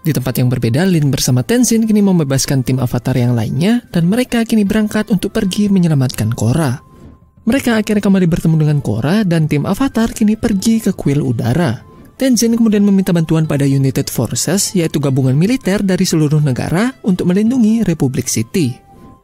Di 0.00 0.14
tempat 0.14 0.38
yang 0.40 0.48
berbeda, 0.48 0.88
Lin 0.88 1.12
bersama 1.12 1.44
Tenzin 1.44 1.84
kini 1.84 2.00
membebaskan 2.00 2.64
tim 2.64 2.80
Avatar 2.80 3.18
yang 3.18 3.36
lainnya, 3.36 3.84
dan 3.92 4.08
mereka 4.08 4.40
kini 4.48 4.64
berangkat 4.64 5.12
untuk 5.12 5.36
pergi 5.36 5.68
menyelamatkan 5.68 6.32
Korra. 6.32 6.80
Mereka 7.44 7.76
akhirnya 7.76 8.00
kembali 8.00 8.26
bertemu 8.30 8.56
dengan 8.56 8.78
Korra, 8.80 9.26
dan 9.26 9.50
tim 9.50 9.68
Avatar 9.68 10.16
kini 10.16 10.38
pergi 10.38 10.80
ke 10.80 10.96
kuil 10.96 11.20
udara. 11.20 11.82
Tenzin 12.16 12.56
kemudian 12.56 12.80
meminta 12.80 13.12
bantuan 13.12 13.44
pada 13.44 13.68
United 13.68 14.08
Forces, 14.08 14.72
yaitu 14.72 14.96
gabungan 15.04 15.36
militer 15.36 15.84
dari 15.84 16.08
seluruh 16.08 16.40
negara 16.40 16.96
untuk 17.04 17.28
melindungi 17.28 17.84
Republik 17.84 18.24
City. 18.32 18.72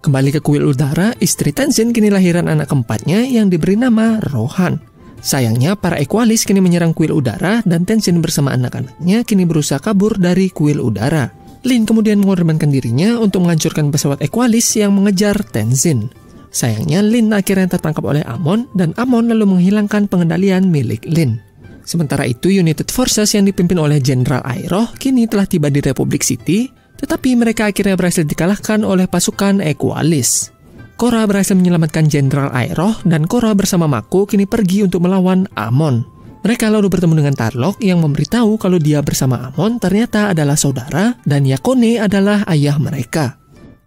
Kembali 0.04 0.28
ke 0.28 0.44
kuil 0.44 0.60
udara, 0.60 1.16
istri 1.16 1.56
Tenzin 1.56 1.96
kini 1.96 2.12
lahiran 2.12 2.52
anak 2.52 2.68
keempatnya 2.68 3.24
yang 3.24 3.48
diberi 3.48 3.80
nama 3.80 4.20
Rohan. 4.20 4.76
Sayangnya, 5.24 5.72
para 5.72 5.96
Equalis 6.04 6.44
kini 6.44 6.60
menyerang 6.60 6.92
kuil 6.92 7.16
udara 7.16 7.64
dan 7.64 7.88
Tenzin 7.88 8.20
bersama 8.20 8.52
anak-anaknya 8.52 9.24
kini 9.24 9.48
berusaha 9.48 9.80
kabur 9.80 10.20
dari 10.20 10.52
kuil 10.52 10.76
udara. 10.76 11.32
Lin 11.64 11.88
kemudian 11.88 12.20
mengorbankan 12.20 12.68
dirinya 12.68 13.16
untuk 13.16 13.48
menghancurkan 13.48 13.88
pesawat 13.88 14.20
Equalis 14.20 14.68
yang 14.76 14.92
mengejar 14.92 15.40
Tenzin. 15.40 16.12
Sayangnya, 16.52 17.00
Lin 17.00 17.32
akhirnya 17.32 17.72
tertangkap 17.72 18.04
oleh 18.04 18.20
Amon 18.28 18.68
dan 18.76 18.92
Amon 19.00 19.32
lalu 19.32 19.48
menghilangkan 19.56 20.12
pengendalian 20.12 20.68
milik 20.68 21.08
Lin. 21.08 21.40
Sementara 21.82 22.24
itu, 22.26 22.48
United 22.48 22.88
Forces 22.94 23.34
yang 23.34 23.46
dipimpin 23.46 23.78
oleh 23.78 23.98
Jenderal 23.98 24.42
Airoh 24.46 24.94
kini 24.96 25.26
telah 25.26 25.46
tiba 25.46 25.66
di 25.68 25.82
Republik 25.82 26.22
City, 26.22 26.70
tetapi 27.02 27.34
mereka 27.34 27.66
akhirnya 27.66 27.98
berhasil 27.98 28.22
dikalahkan 28.22 28.86
oleh 28.86 29.10
pasukan 29.10 29.58
Equalis. 29.58 30.54
Korra 30.94 31.26
berhasil 31.26 31.58
menyelamatkan 31.58 32.06
Jenderal 32.06 32.54
Aeroh 32.54 32.94
dan 33.02 33.26
Korra 33.26 33.58
bersama 33.58 33.90
Mako 33.90 34.30
kini 34.30 34.46
pergi 34.46 34.86
untuk 34.86 35.02
melawan 35.02 35.50
Amon. 35.58 36.06
Mereka 36.46 36.70
lalu 36.70 36.86
bertemu 36.90 37.22
dengan 37.22 37.34
Tarlok 37.34 37.82
yang 37.82 37.98
memberitahu 37.98 38.54
kalau 38.54 38.78
dia 38.78 39.02
bersama 39.02 39.50
Amon 39.50 39.82
ternyata 39.82 40.30
adalah 40.30 40.54
saudara 40.54 41.18
dan 41.26 41.42
Yakone 41.42 41.98
adalah 41.98 42.46
ayah 42.50 42.78
mereka. 42.78 43.34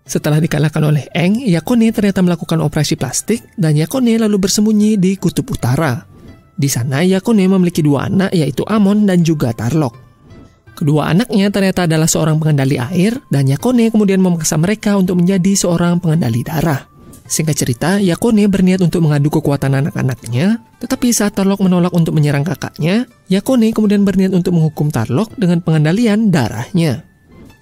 Setelah 0.04 0.44
dikalahkan 0.44 0.84
oleh 0.84 1.08
Eng, 1.16 1.40
Yakone 1.40 1.96
ternyata 1.96 2.20
melakukan 2.20 2.60
operasi 2.60 3.00
plastik 3.00 3.48
dan 3.56 3.80
Yakone 3.80 4.20
lalu 4.20 4.36
bersembunyi 4.36 5.00
di 5.00 5.16
kutub 5.16 5.48
utara. 5.56 6.15
Di 6.56 6.72
sana 6.72 7.04
Yakone 7.04 7.46
memiliki 7.52 7.84
dua 7.84 8.08
anak 8.08 8.32
yaitu 8.32 8.64
Amon 8.64 9.04
dan 9.04 9.22
juga 9.22 9.52
Tarlok. 9.52 9.94
Kedua 10.76 11.08
anaknya 11.12 11.48
ternyata 11.52 11.88
adalah 11.88 12.08
seorang 12.08 12.36
pengendali 12.40 12.76
air 12.76 13.16
dan 13.32 13.48
Yakone 13.48 13.92
kemudian 13.92 14.20
memaksa 14.20 14.60
mereka 14.60 15.00
untuk 15.00 15.20
menjadi 15.20 15.56
seorang 15.56 16.04
pengendali 16.04 16.44
darah. 16.44 16.96
Singkat 17.26 17.56
cerita, 17.58 17.90
Yakone 17.98 18.46
berniat 18.46 18.86
untuk 18.86 19.02
mengadu 19.02 19.34
kekuatan 19.34 19.74
anak-anaknya, 19.74 20.62
tetapi 20.78 21.10
saat 21.10 21.34
Tarlok 21.34 21.58
menolak 21.58 21.90
untuk 21.90 22.14
menyerang 22.14 22.46
kakaknya, 22.46 23.10
Yakone 23.34 23.74
kemudian 23.74 24.06
berniat 24.06 24.30
untuk 24.30 24.54
menghukum 24.54 24.94
Tarlok 24.94 25.34
dengan 25.34 25.58
pengendalian 25.66 26.30
darahnya. 26.30 27.02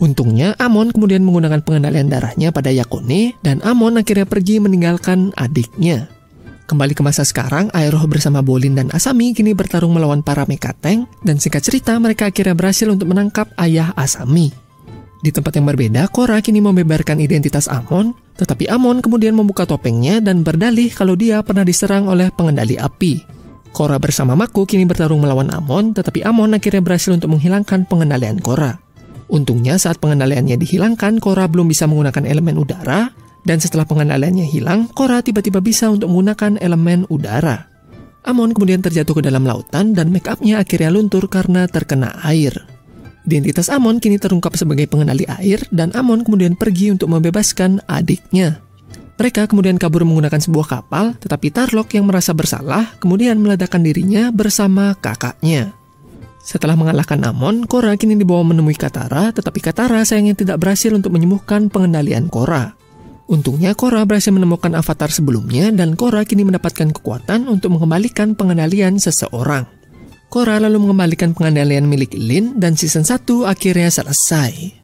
Untungnya, 0.04 0.52
Amon 0.60 0.92
kemudian 0.92 1.24
menggunakan 1.24 1.64
pengendalian 1.64 2.12
darahnya 2.12 2.52
pada 2.52 2.76
Yakone, 2.76 3.40
dan 3.40 3.64
Amon 3.64 3.96
akhirnya 3.96 4.28
pergi 4.28 4.60
meninggalkan 4.60 5.32
adiknya. 5.40 6.12
Kembali 6.64 6.96
ke 6.96 7.04
masa 7.04 7.28
sekarang, 7.28 7.68
Aeroh 7.76 8.08
bersama 8.08 8.40
Bolin 8.40 8.72
dan 8.72 8.88
Asami 8.96 9.36
kini 9.36 9.52
bertarung 9.52 9.92
melawan 9.92 10.24
para 10.24 10.48
Mekateng, 10.48 11.04
dan 11.20 11.36
singkat 11.36 11.60
cerita 11.60 11.92
mereka 12.00 12.32
akhirnya 12.32 12.56
berhasil 12.56 12.88
untuk 12.88 13.12
menangkap 13.12 13.52
ayah 13.60 13.92
Asami. 14.00 14.56
Di 15.24 15.32
tempat 15.32 15.60
yang 15.60 15.68
berbeda, 15.68 16.08
Korra 16.08 16.40
kini 16.40 16.64
membeberkan 16.64 17.20
identitas 17.20 17.68
Amon, 17.68 18.16
tetapi 18.40 18.72
Amon 18.72 19.04
kemudian 19.04 19.36
membuka 19.36 19.68
topengnya 19.68 20.24
dan 20.24 20.44
berdalih 20.44 20.92
kalau 20.92 21.20
dia 21.20 21.44
pernah 21.44 21.68
diserang 21.68 22.08
oleh 22.08 22.32
pengendali 22.32 22.80
api. 22.80 23.24
Korra 23.76 24.00
bersama 24.00 24.36
Mako 24.36 24.64
kini 24.64 24.88
bertarung 24.88 25.24
melawan 25.24 25.52
Amon, 25.52 25.92
tetapi 25.92 26.24
Amon 26.24 26.56
akhirnya 26.56 26.84
berhasil 26.84 27.12
untuk 27.12 27.32
menghilangkan 27.32 27.88
pengendalian 27.88 28.40
Korra. 28.40 28.80
Untungnya 29.32 29.80
saat 29.80 30.00
pengendaliannya 30.00 30.60
dihilangkan, 30.60 31.24
Korra 31.24 31.48
belum 31.48 31.72
bisa 31.72 31.88
menggunakan 31.88 32.28
elemen 32.28 32.60
udara, 32.60 33.12
dan 33.44 33.60
setelah 33.60 33.84
pengendaliannya 33.84 34.48
hilang, 34.48 34.88
Korra 34.92 35.20
tiba-tiba 35.20 35.60
bisa 35.60 35.92
untuk 35.92 36.08
menggunakan 36.08 36.60
elemen 36.64 37.04
udara. 37.12 37.68
Amon 38.24 38.56
kemudian 38.56 38.80
terjatuh 38.80 39.20
ke 39.20 39.24
dalam 39.24 39.44
lautan 39.44 39.92
dan 39.92 40.08
make 40.08 40.32
upnya 40.32 40.64
akhirnya 40.64 40.96
luntur 40.96 41.28
karena 41.28 41.68
terkena 41.68 42.16
air. 42.24 42.56
Identitas 43.28 43.68
Amon 43.68 44.00
kini 44.00 44.16
terungkap 44.20 44.56
sebagai 44.56 44.88
pengendali 44.88 45.28
air 45.28 45.64
dan 45.76 45.92
Amon 45.96 46.24
kemudian 46.24 46.56
pergi 46.56 46.96
untuk 46.96 47.12
membebaskan 47.12 47.84
adiknya. 47.88 48.64
Mereka 49.20 49.48
kemudian 49.48 49.78
kabur 49.78 50.04
menggunakan 50.08 50.42
sebuah 50.42 50.68
kapal, 50.68 51.16
tetapi 51.20 51.54
Tarlok 51.54 51.96
yang 51.96 52.08
merasa 52.08 52.34
bersalah 52.34 52.96
kemudian 53.00 53.40
meledakkan 53.40 53.84
dirinya 53.84 54.32
bersama 54.32 54.96
kakaknya. 54.98 55.76
Setelah 56.44 56.76
mengalahkan 56.76 57.24
Amon, 57.24 57.64
Korra 57.64 57.96
kini 57.96 58.20
dibawa 58.20 58.44
menemui 58.44 58.76
Katara, 58.76 59.32
tetapi 59.32 59.64
Katara 59.64 60.04
sayangnya 60.04 60.36
tidak 60.36 60.60
berhasil 60.60 60.92
untuk 60.92 61.16
menyembuhkan 61.16 61.72
pengendalian 61.72 62.28
Korra. 62.28 62.76
Untungnya 63.24 63.72
Korra 63.72 64.04
berhasil 64.04 64.36
menemukan 64.36 64.76
avatar 64.76 65.08
sebelumnya 65.08 65.72
dan 65.72 65.96
Korra 65.96 66.28
kini 66.28 66.44
mendapatkan 66.44 66.92
kekuatan 66.92 67.48
untuk 67.48 67.80
mengembalikan 67.80 68.36
pengendalian 68.36 69.00
seseorang. 69.00 69.64
Korra 70.28 70.60
lalu 70.60 70.84
mengembalikan 70.90 71.32
pengendalian 71.32 71.88
milik 71.88 72.12
Lin 72.18 72.60
dan 72.60 72.76
season 72.76 73.08
1 73.08 73.48
akhirnya 73.48 73.88
selesai. 73.88 74.84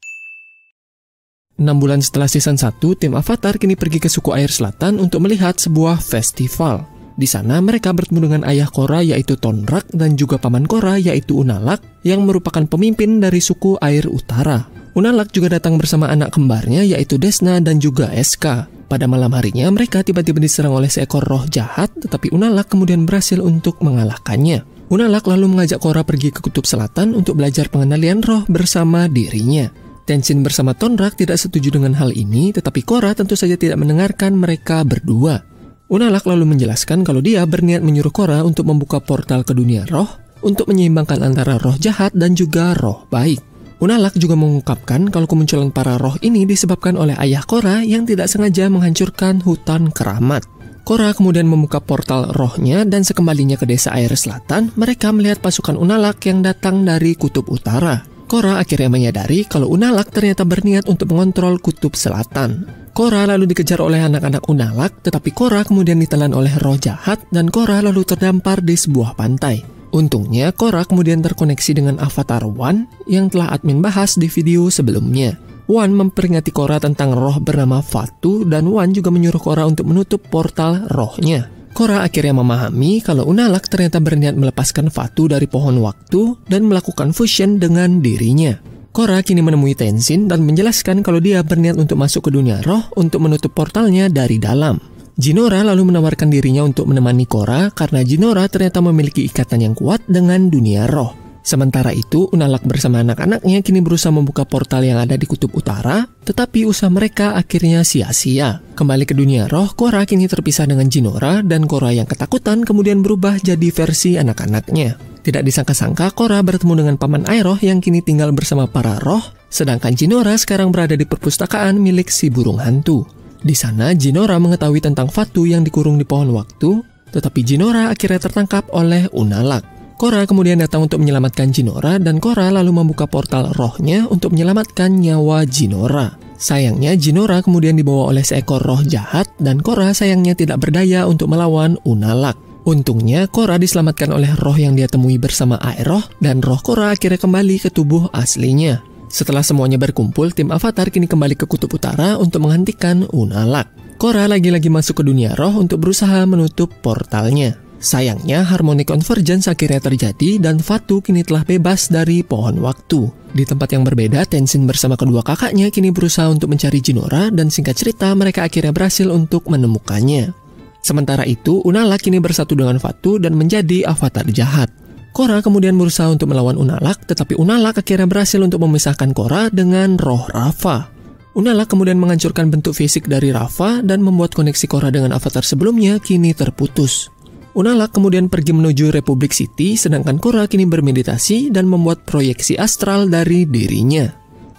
6 1.59 1.67
bulan 1.75 1.99
setelah 1.99 2.31
season 2.31 2.55
1, 2.55 2.79
tim 2.95 3.11
Avatar 3.19 3.59
kini 3.59 3.75
pergi 3.75 3.99
ke 3.99 4.07
suku 4.07 4.31
air 4.31 4.47
selatan 4.47 4.95
untuk 5.03 5.27
melihat 5.27 5.59
sebuah 5.59 5.99
festival. 5.99 6.87
Di 7.19 7.27
sana 7.27 7.59
mereka 7.59 7.91
bertemu 7.91 8.31
dengan 8.31 8.41
ayah 8.47 8.71
Korra 8.71 9.03
yaitu 9.03 9.35
Tonrak 9.35 9.91
dan 9.91 10.15
juga 10.15 10.39
paman 10.39 10.63
Korra 10.63 10.95
yaitu 10.95 11.35
Unalak 11.35 11.83
yang 12.07 12.23
merupakan 12.23 12.63
pemimpin 12.63 13.19
dari 13.19 13.43
suku 13.43 13.75
air 13.83 14.07
utara. 14.07 14.78
Unalak 14.97 15.29
juga 15.29 15.59
datang 15.59 15.77
bersama 15.77 16.09
anak 16.09 16.33
kembarnya 16.33 16.81
yaitu 16.81 17.21
Desna 17.21 17.61
dan 17.61 17.77
juga 17.77 18.09
Eska. 18.09 18.67
Pada 18.89 19.05
malam 19.05 19.29
harinya 19.37 19.69
mereka 19.69 20.01
tiba-tiba 20.01 20.41
diserang 20.41 20.73
oleh 20.73 20.89
seekor 20.89 21.21
roh 21.21 21.45
jahat 21.45 21.93
tetapi 21.93 22.33
Unalak 22.33 22.73
kemudian 22.73 23.05
berhasil 23.05 23.37
untuk 23.37 23.77
mengalahkannya. 23.85 24.65
Unalak 24.89 25.29
lalu 25.29 25.45
mengajak 25.45 25.77
Korra 25.77 26.01
pergi 26.01 26.33
ke 26.33 26.41
kutub 26.41 26.65
selatan 26.65 27.13
untuk 27.13 27.37
belajar 27.37 27.69
pengendalian 27.69 28.25
roh 28.25 28.41
bersama 28.49 29.05
dirinya. 29.05 29.69
Tenshin 30.09 30.41
bersama 30.41 30.73
Tonrak 30.73 31.13
tidak 31.13 31.37
setuju 31.37 31.77
dengan 31.77 31.93
hal 31.93 32.09
ini, 32.09 32.49
tetapi 32.49 32.81
Korra 32.81 33.13
tentu 33.13 33.37
saja 33.37 33.53
tidak 33.53 33.77
mendengarkan 33.77 34.33
mereka 34.33 34.81
berdua. 34.81 35.45
Unalak 35.93 36.25
lalu 36.25 36.49
menjelaskan 36.57 37.05
kalau 37.05 37.21
dia 37.21 37.45
berniat 37.45 37.85
menyuruh 37.85 38.09
Korra 38.09 38.41
untuk 38.41 38.65
membuka 38.65 38.97
portal 38.97 39.45
ke 39.45 39.53
dunia 39.53 39.85
roh 39.85 40.09
untuk 40.41 40.65
menyeimbangkan 40.69 41.21
antara 41.21 41.61
roh 41.61 41.77
jahat 41.77 42.09
dan 42.17 42.33
juga 42.33 42.73
roh 42.73 43.05
baik. 43.13 43.48
Unalak 43.79 44.11
juga 44.19 44.35
mengungkapkan 44.35 45.07
kalau 45.07 45.23
kemunculan 45.23 45.71
para 45.71 45.95
roh 45.95 46.19
ini 46.19 46.43
disebabkan 46.43 46.99
oleh 46.99 47.15
ayah 47.15 47.47
Korra 47.47 47.79
yang 47.79 48.03
tidak 48.03 48.27
sengaja 48.27 48.67
menghancurkan 48.67 49.39
hutan 49.39 49.87
keramat. 49.95 50.43
Korra 50.83 51.15
kemudian 51.15 51.47
membuka 51.47 51.79
portal 51.79 52.35
rohnya 52.35 52.83
dan 52.83 53.07
sekembalinya 53.07 53.55
ke 53.55 53.63
desa 53.63 53.95
air 53.95 54.11
selatan, 54.11 54.75
mereka 54.75 55.15
melihat 55.15 55.39
pasukan 55.39 55.79
Unalak 55.79 56.19
yang 56.27 56.43
datang 56.43 56.83
dari 56.83 57.15
kutub 57.15 57.47
utara. 57.47 58.03
Korra 58.27 58.59
akhirnya 58.59 58.91
menyadari 58.91 59.47
kalau 59.47 59.71
Unalak 59.71 60.11
ternyata 60.11 60.43
berniat 60.43 60.91
untuk 60.91 61.15
mengontrol 61.15 61.55
kutub 61.63 61.95
selatan. 61.95 62.67
Korra 62.91 63.31
lalu 63.31 63.47
dikejar 63.47 63.79
oleh 63.79 64.03
anak-anak 64.03 64.43
Unalak, 64.51 64.99
tetapi 65.07 65.31
Korra 65.31 65.63
kemudian 65.63 66.03
ditelan 66.03 66.35
oleh 66.35 66.51
roh 66.59 66.75
jahat 66.75 67.23
dan 67.31 67.47
Korra 67.47 67.79
lalu 67.79 68.03
terdampar 68.03 68.59
di 68.59 68.75
sebuah 68.75 69.15
pantai. 69.15 69.78
Untungnya, 69.89 70.53
Korra 70.53 70.85
kemudian 70.85 71.21
terkoneksi 71.25 71.71
dengan 71.73 71.95
Avatar 71.97 72.45
One 72.45 72.85
yang 73.09 73.29
telah 73.33 73.49
admin 73.49 73.81
bahas 73.81 74.17
di 74.21 74.29
video 74.29 74.69
sebelumnya. 74.69 75.41
Wan 75.69 75.93
memperingati 75.93 76.49
Korra 76.49 76.81
tentang 76.81 77.13
roh 77.13 77.37
bernama 77.37 77.81
Fatu 77.81 78.41
dan 78.45 78.69
Wan 78.69 78.89
juga 78.89 79.13
menyuruh 79.13 79.41
Korra 79.41 79.65
untuk 79.69 79.89
menutup 79.89 80.21
portal 80.29 80.89
rohnya. 80.89 81.49
Korra 81.73 82.01
akhirnya 82.01 82.33
memahami 82.33 83.05
kalau 83.05 83.29
Unalak 83.29 83.69
ternyata 83.69 84.01
berniat 84.01 84.33
melepaskan 84.33 84.89
Fatu 84.89 85.29
dari 85.29 85.45
pohon 85.45 85.77
waktu 85.81 86.41
dan 86.49 86.65
melakukan 86.65 87.13
fusion 87.13 87.61
dengan 87.61 88.01
dirinya. 88.01 88.57
Korra 88.89 89.21
kini 89.21 89.45
menemui 89.45 89.77
Tenzin 89.77 90.25
dan 90.25 90.41
menjelaskan 90.41 91.05
kalau 91.05 91.21
dia 91.21 91.45
berniat 91.45 91.77
untuk 91.77 92.01
masuk 92.01 92.29
ke 92.29 92.31
dunia 92.33 92.65
roh 92.65 92.89
untuk 92.97 93.21
menutup 93.21 93.53
portalnya 93.53 94.09
dari 94.09 94.41
dalam. 94.41 94.81
Jinora 95.19 95.67
lalu 95.67 95.91
menawarkan 95.91 96.31
dirinya 96.31 96.63
untuk 96.63 96.87
menemani 96.87 97.27
Korra 97.27 97.67
karena 97.75 98.07
Jinora 98.07 98.47
ternyata 98.47 98.79
memiliki 98.79 99.27
ikatan 99.27 99.67
yang 99.67 99.75
kuat 99.75 99.99
dengan 100.07 100.47
dunia 100.47 100.87
roh. 100.87 101.11
Sementara 101.43 101.91
itu, 101.91 102.31
Unalak 102.31 102.63
bersama 102.63 103.03
anak-anaknya 103.03 103.59
kini 103.59 103.83
berusaha 103.83 104.15
membuka 104.15 104.47
portal 104.47 104.79
yang 104.87 104.95
ada 104.95 105.19
di 105.19 105.27
kutub 105.27 105.51
utara, 105.51 106.07
tetapi 106.23 106.63
usaha 106.63 106.87
mereka 106.87 107.35
akhirnya 107.35 107.83
sia-sia. 107.83 108.63
Kembali 108.79 109.03
ke 109.03 109.11
dunia 109.11 109.51
roh, 109.51 109.67
Korra 109.75 110.07
kini 110.07 110.23
terpisah 110.31 110.63
dengan 110.71 110.87
Jinora, 110.87 111.43
dan 111.43 111.67
Korra 111.67 111.91
yang 111.91 112.07
ketakutan 112.07 112.63
kemudian 112.63 113.03
berubah 113.03 113.43
jadi 113.43 113.75
versi 113.75 114.15
anak-anaknya. 114.15 115.19
Tidak 115.19 115.43
disangka-sangka, 115.43 116.15
Korra 116.15 116.39
bertemu 116.39 116.79
dengan 116.79 116.95
Paman 116.95 117.27
Aeroh 117.27 117.59
yang 117.59 117.83
kini 117.83 117.99
tinggal 117.99 118.31
bersama 118.31 118.71
para 118.71 118.95
roh, 119.03 119.35
sedangkan 119.51 119.99
Jinora 119.99 120.39
sekarang 120.39 120.71
berada 120.71 120.95
di 120.95 121.03
perpustakaan 121.03 121.75
milik 121.75 122.07
si 122.07 122.31
burung 122.31 122.63
hantu. 122.63 123.18
Di 123.39 123.55
sana, 123.55 123.95
Jinora 123.95 124.35
mengetahui 124.35 124.83
tentang 124.83 125.07
Fatu 125.07 125.47
yang 125.47 125.63
dikurung 125.63 125.95
di 125.95 126.03
pohon 126.03 126.35
waktu, 126.35 126.83
tetapi 127.15 127.39
Jinora 127.41 127.87
akhirnya 127.87 128.19
tertangkap 128.19 128.67
oleh 128.75 129.07
Unalak. 129.15 129.63
Korra 129.99 130.23
kemudian 130.23 130.63
datang 130.63 130.87
untuk 130.87 131.03
menyelamatkan 131.03 131.51
Jinora 131.51 131.99
dan 131.99 132.23
Korra 132.23 132.47
lalu 132.55 132.71
membuka 132.71 133.03
portal 133.03 133.51
rohnya 133.51 134.07
untuk 134.07 134.31
menyelamatkan 134.31 134.95
nyawa 134.95 135.43
Jinora. 135.43 136.15
Sayangnya 136.39 136.95
Jinora 136.95 137.43
kemudian 137.43 137.75
dibawa 137.75 138.15
oleh 138.15 138.23
seekor 138.23 138.63
roh 138.63 138.79
jahat 138.79 139.27
dan 139.43 139.59
Korra 139.59 139.91
sayangnya 139.91 140.39
tidak 140.39 140.63
berdaya 140.63 141.03
untuk 141.03 141.27
melawan 141.27 141.75
Unalak. 141.83 142.39
Untungnya 142.63 143.27
Korra 143.27 143.59
diselamatkan 143.59 144.15
oleh 144.15 144.31
roh 144.39 144.55
yang 144.55 144.71
dia 144.71 144.87
temui 144.87 145.19
bersama 145.19 145.59
Aeroh 145.59 146.07
dan 146.23 146.39
roh 146.39 146.63
Korra 146.63 146.95
akhirnya 146.95 147.19
kembali 147.19 147.59
ke 147.59 147.67
tubuh 147.67 148.07
aslinya. 148.15 148.79
Setelah 149.09 149.41
semuanya 149.41 149.81
berkumpul, 149.81 150.29
tim 150.37 150.53
Avatar 150.53 150.93
kini 150.93 151.09
kembali 151.09 151.33
ke 151.33 151.49
Kutub 151.49 151.73
Utara 151.73 152.15
untuk 152.21 152.45
menghentikan 152.45 153.09
Unalak. 153.09 153.73
Korra 153.97 154.29
lagi-lagi 154.29 154.69
masuk 154.69 155.01
ke 155.01 155.03
dunia 155.03 155.33
roh 155.35 155.59
untuk 155.59 155.81
berusaha 155.81 156.23
menutup 156.29 156.71
portalnya. 156.79 157.57
Sayangnya, 157.79 158.43
harmoni 158.43 158.83
convergence 158.83 159.47
akhirnya 159.47 159.79
terjadi 159.79 160.37
dan 160.37 160.59
Fatu 160.59 161.01
kini 161.01 161.25
telah 161.25 161.41
bebas 161.47 161.89
dari 161.89 162.21
pohon 162.21 162.59
waktu. 162.61 163.07
Di 163.33 163.43
tempat 163.47 163.71
yang 163.71 163.87
berbeda, 163.87 164.27
Tenzin 164.29 164.67
bersama 164.67 164.99
kedua 164.99 165.25
kakaknya 165.25 165.71
kini 165.73 165.89
berusaha 165.89 166.27
untuk 166.29 166.51
mencari 166.51 166.79
Jinora 166.83 167.31
dan 167.31 167.47
singkat 167.47 167.79
cerita 167.79 168.11
mereka 168.13 168.45
akhirnya 168.45 168.75
berhasil 168.75 169.07
untuk 169.09 169.47
menemukannya. 169.47 170.35
Sementara 170.83 171.23
itu, 171.23 171.63
Unalak 171.63 172.03
kini 172.03 172.19
bersatu 172.19 172.55
dengan 172.55 172.79
Fatu 172.83 173.15
dan 173.15 173.35
menjadi 173.35 173.87
avatar 173.87 174.27
jahat. 174.31 174.71
Korra 175.09 175.41
kemudian 175.41 175.75
berusaha 175.75 176.07
untuk 176.07 176.29
melawan 176.31 176.55
Unalak, 176.55 177.03
tetapi 177.09 177.35
Unalak 177.35 177.81
akhirnya 177.81 178.05
berhasil 178.05 178.39
untuk 178.39 178.61
memisahkan 178.63 179.11
Korra 179.11 179.49
dengan 179.49 179.97
roh 179.97 180.29
Rafa. 180.29 180.93
Unalak 181.33 181.69
kemudian 181.69 181.97
menghancurkan 181.97 182.49
bentuk 182.49 182.77
fisik 182.77 183.05
dari 183.09 183.29
Rafa 183.33 183.81
dan 183.85 184.01
membuat 184.05 184.33
koneksi 184.37 184.65
Korra 184.69 184.89
dengan 184.93 185.13
avatar 185.13 185.41
sebelumnya 185.41 185.97
kini 185.97 186.33
terputus. 186.33 187.09
Unalak 187.57 187.97
kemudian 187.97 188.29
pergi 188.29 188.53
menuju 188.53 188.93
Republic 188.93 189.33
City, 189.33 189.73
sedangkan 189.73 190.21
Korra 190.21 190.45
kini 190.45 190.69
bermeditasi 190.69 191.49
dan 191.49 191.65
membuat 191.65 192.05
proyeksi 192.05 192.55
astral 192.55 193.09
dari 193.09 193.49
dirinya. 193.49 194.05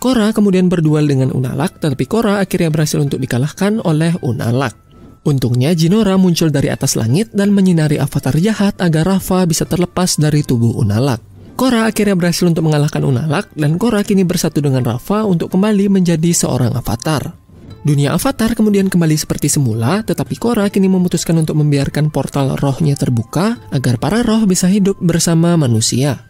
Korra 0.03 0.35
kemudian 0.35 0.67
berduel 0.67 1.07
dengan 1.07 1.31
Unalak, 1.31 1.79
tetapi 1.79 2.05
Korra 2.11 2.43
akhirnya 2.43 2.73
berhasil 2.73 2.99
untuk 2.99 3.23
dikalahkan 3.23 3.79
oleh 3.85 4.17
Unalak. 4.25 4.90
Untungnya 5.21 5.77
Jinora 5.77 6.17
muncul 6.17 6.49
dari 6.49 6.73
atas 6.73 6.97
langit 6.97 7.29
dan 7.37 7.53
menyinari 7.53 8.01
avatar 8.01 8.33
jahat 8.41 8.81
agar 8.81 9.05
Rafa 9.05 9.45
bisa 9.45 9.69
terlepas 9.69 10.17
dari 10.17 10.41
tubuh 10.41 10.81
Unalak. 10.81 11.21
Korra 11.61 11.85
akhirnya 11.85 12.17
berhasil 12.17 12.49
untuk 12.49 12.65
mengalahkan 12.65 13.05
Unalak 13.05 13.53
dan 13.53 13.77
Korra 13.77 14.01
kini 14.01 14.25
bersatu 14.25 14.65
dengan 14.65 14.81
Rafa 14.81 15.29
untuk 15.29 15.53
kembali 15.53 15.93
menjadi 15.93 16.33
seorang 16.33 16.73
avatar. 16.73 17.37
Dunia 17.85 18.17
avatar 18.17 18.57
kemudian 18.57 18.89
kembali 18.89 19.17
seperti 19.17 19.53
semula, 19.53 20.01
tetapi 20.01 20.41
Korra 20.41 20.73
kini 20.73 20.89
memutuskan 20.89 21.37
untuk 21.37 21.61
membiarkan 21.61 22.09
portal 22.09 22.57
rohnya 22.57 22.97
terbuka 22.97 23.61
agar 23.77 24.01
para 24.01 24.25
roh 24.25 24.49
bisa 24.49 24.73
hidup 24.73 24.97
bersama 25.05 25.53
manusia. 25.61 26.30